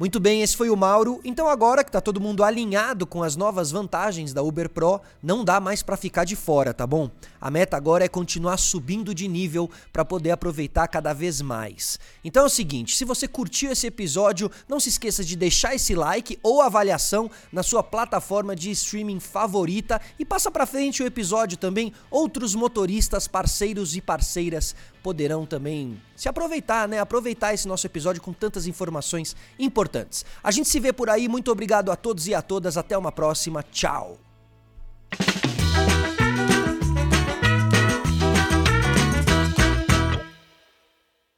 Muito 0.00 0.18
bem, 0.18 0.40
esse 0.40 0.56
foi 0.56 0.70
o 0.70 0.76
Mauro. 0.78 1.20
Então 1.22 1.46
agora 1.46 1.84
que 1.84 1.92
tá 1.92 2.00
todo 2.00 2.22
mundo 2.22 2.42
alinhado 2.42 3.06
com 3.06 3.22
as 3.22 3.36
novas 3.36 3.70
vantagens 3.70 4.32
da 4.32 4.42
Uber 4.42 4.70
Pro, 4.70 4.98
não 5.22 5.44
dá 5.44 5.60
mais 5.60 5.82
para 5.82 5.94
ficar 5.94 6.24
de 6.24 6.34
fora, 6.34 6.72
tá 6.72 6.86
bom? 6.86 7.10
A 7.38 7.50
meta 7.50 7.76
agora 7.76 8.02
é 8.02 8.08
continuar 8.08 8.56
subindo 8.56 9.14
de 9.14 9.28
nível 9.28 9.68
para 9.92 10.02
poder 10.02 10.30
aproveitar 10.30 10.88
cada 10.88 11.12
vez 11.12 11.42
mais. 11.42 11.98
Então 12.24 12.44
é 12.44 12.46
o 12.46 12.48
seguinte, 12.48 12.96
se 12.96 13.04
você 13.04 13.28
curtiu 13.28 13.72
esse 13.72 13.88
episódio, 13.88 14.50
não 14.66 14.80
se 14.80 14.88
esqueça 14.88 15.22
de 15.22 15.36
deixar 15.36 15.74
esse 15.74 15.94
like 15.94 16.38
ou 16.42 16.62
avaliação 16.62 17.30
na 17.52 17.62
sua 17.62 17.82
plataforma 17.82 18.56
de 18.56 18.70
streaming 18.70 19.20
favorita 19.20 20.00
e 20.18 20.24
passa 20.24 20.50
para 20.50 20.64
frente 20.64 21.02
o 21.02 21.06
episódio 21.06 21.58
também. 21.58 21.92
Outros 22.10 22.54
motoristas, 22.54 23.28
parceiros 23.28 23.94
e 23.94 24.00
parceiras 24.00 24.74
poderão 25.02 25.46
também 25.46 26.00
se 26.16 26.28
aproveitar, 26.28 26.88
né? 26.88 26.98
Aproveitar 26.98 27.54
esse 27.54 27.66
nosso 27.66 27.86
episódio 27.86 28.22
com 28.22 28.32
tantas 28.32 28.66
informações 28.66 29.34
importantes. 29.58 30.24
A 30.42 30.50
gente 30.50 30.68
se 30.68 30.80
vê 30.80 30.92
por 30.92 31.10
aí. 31.10 31.28
Muito 31.28 31.50
obrigado 31.50 31.90
a 31.90 31.96
todos 31.96 32.26
e 32.26 32.34
a 32.34 32.42
todas. 32.42 32.76
Até 32.76 32.96
uma 32.96 33.12
próxima. 33.12 33.62
Tchau. 33.62 34.18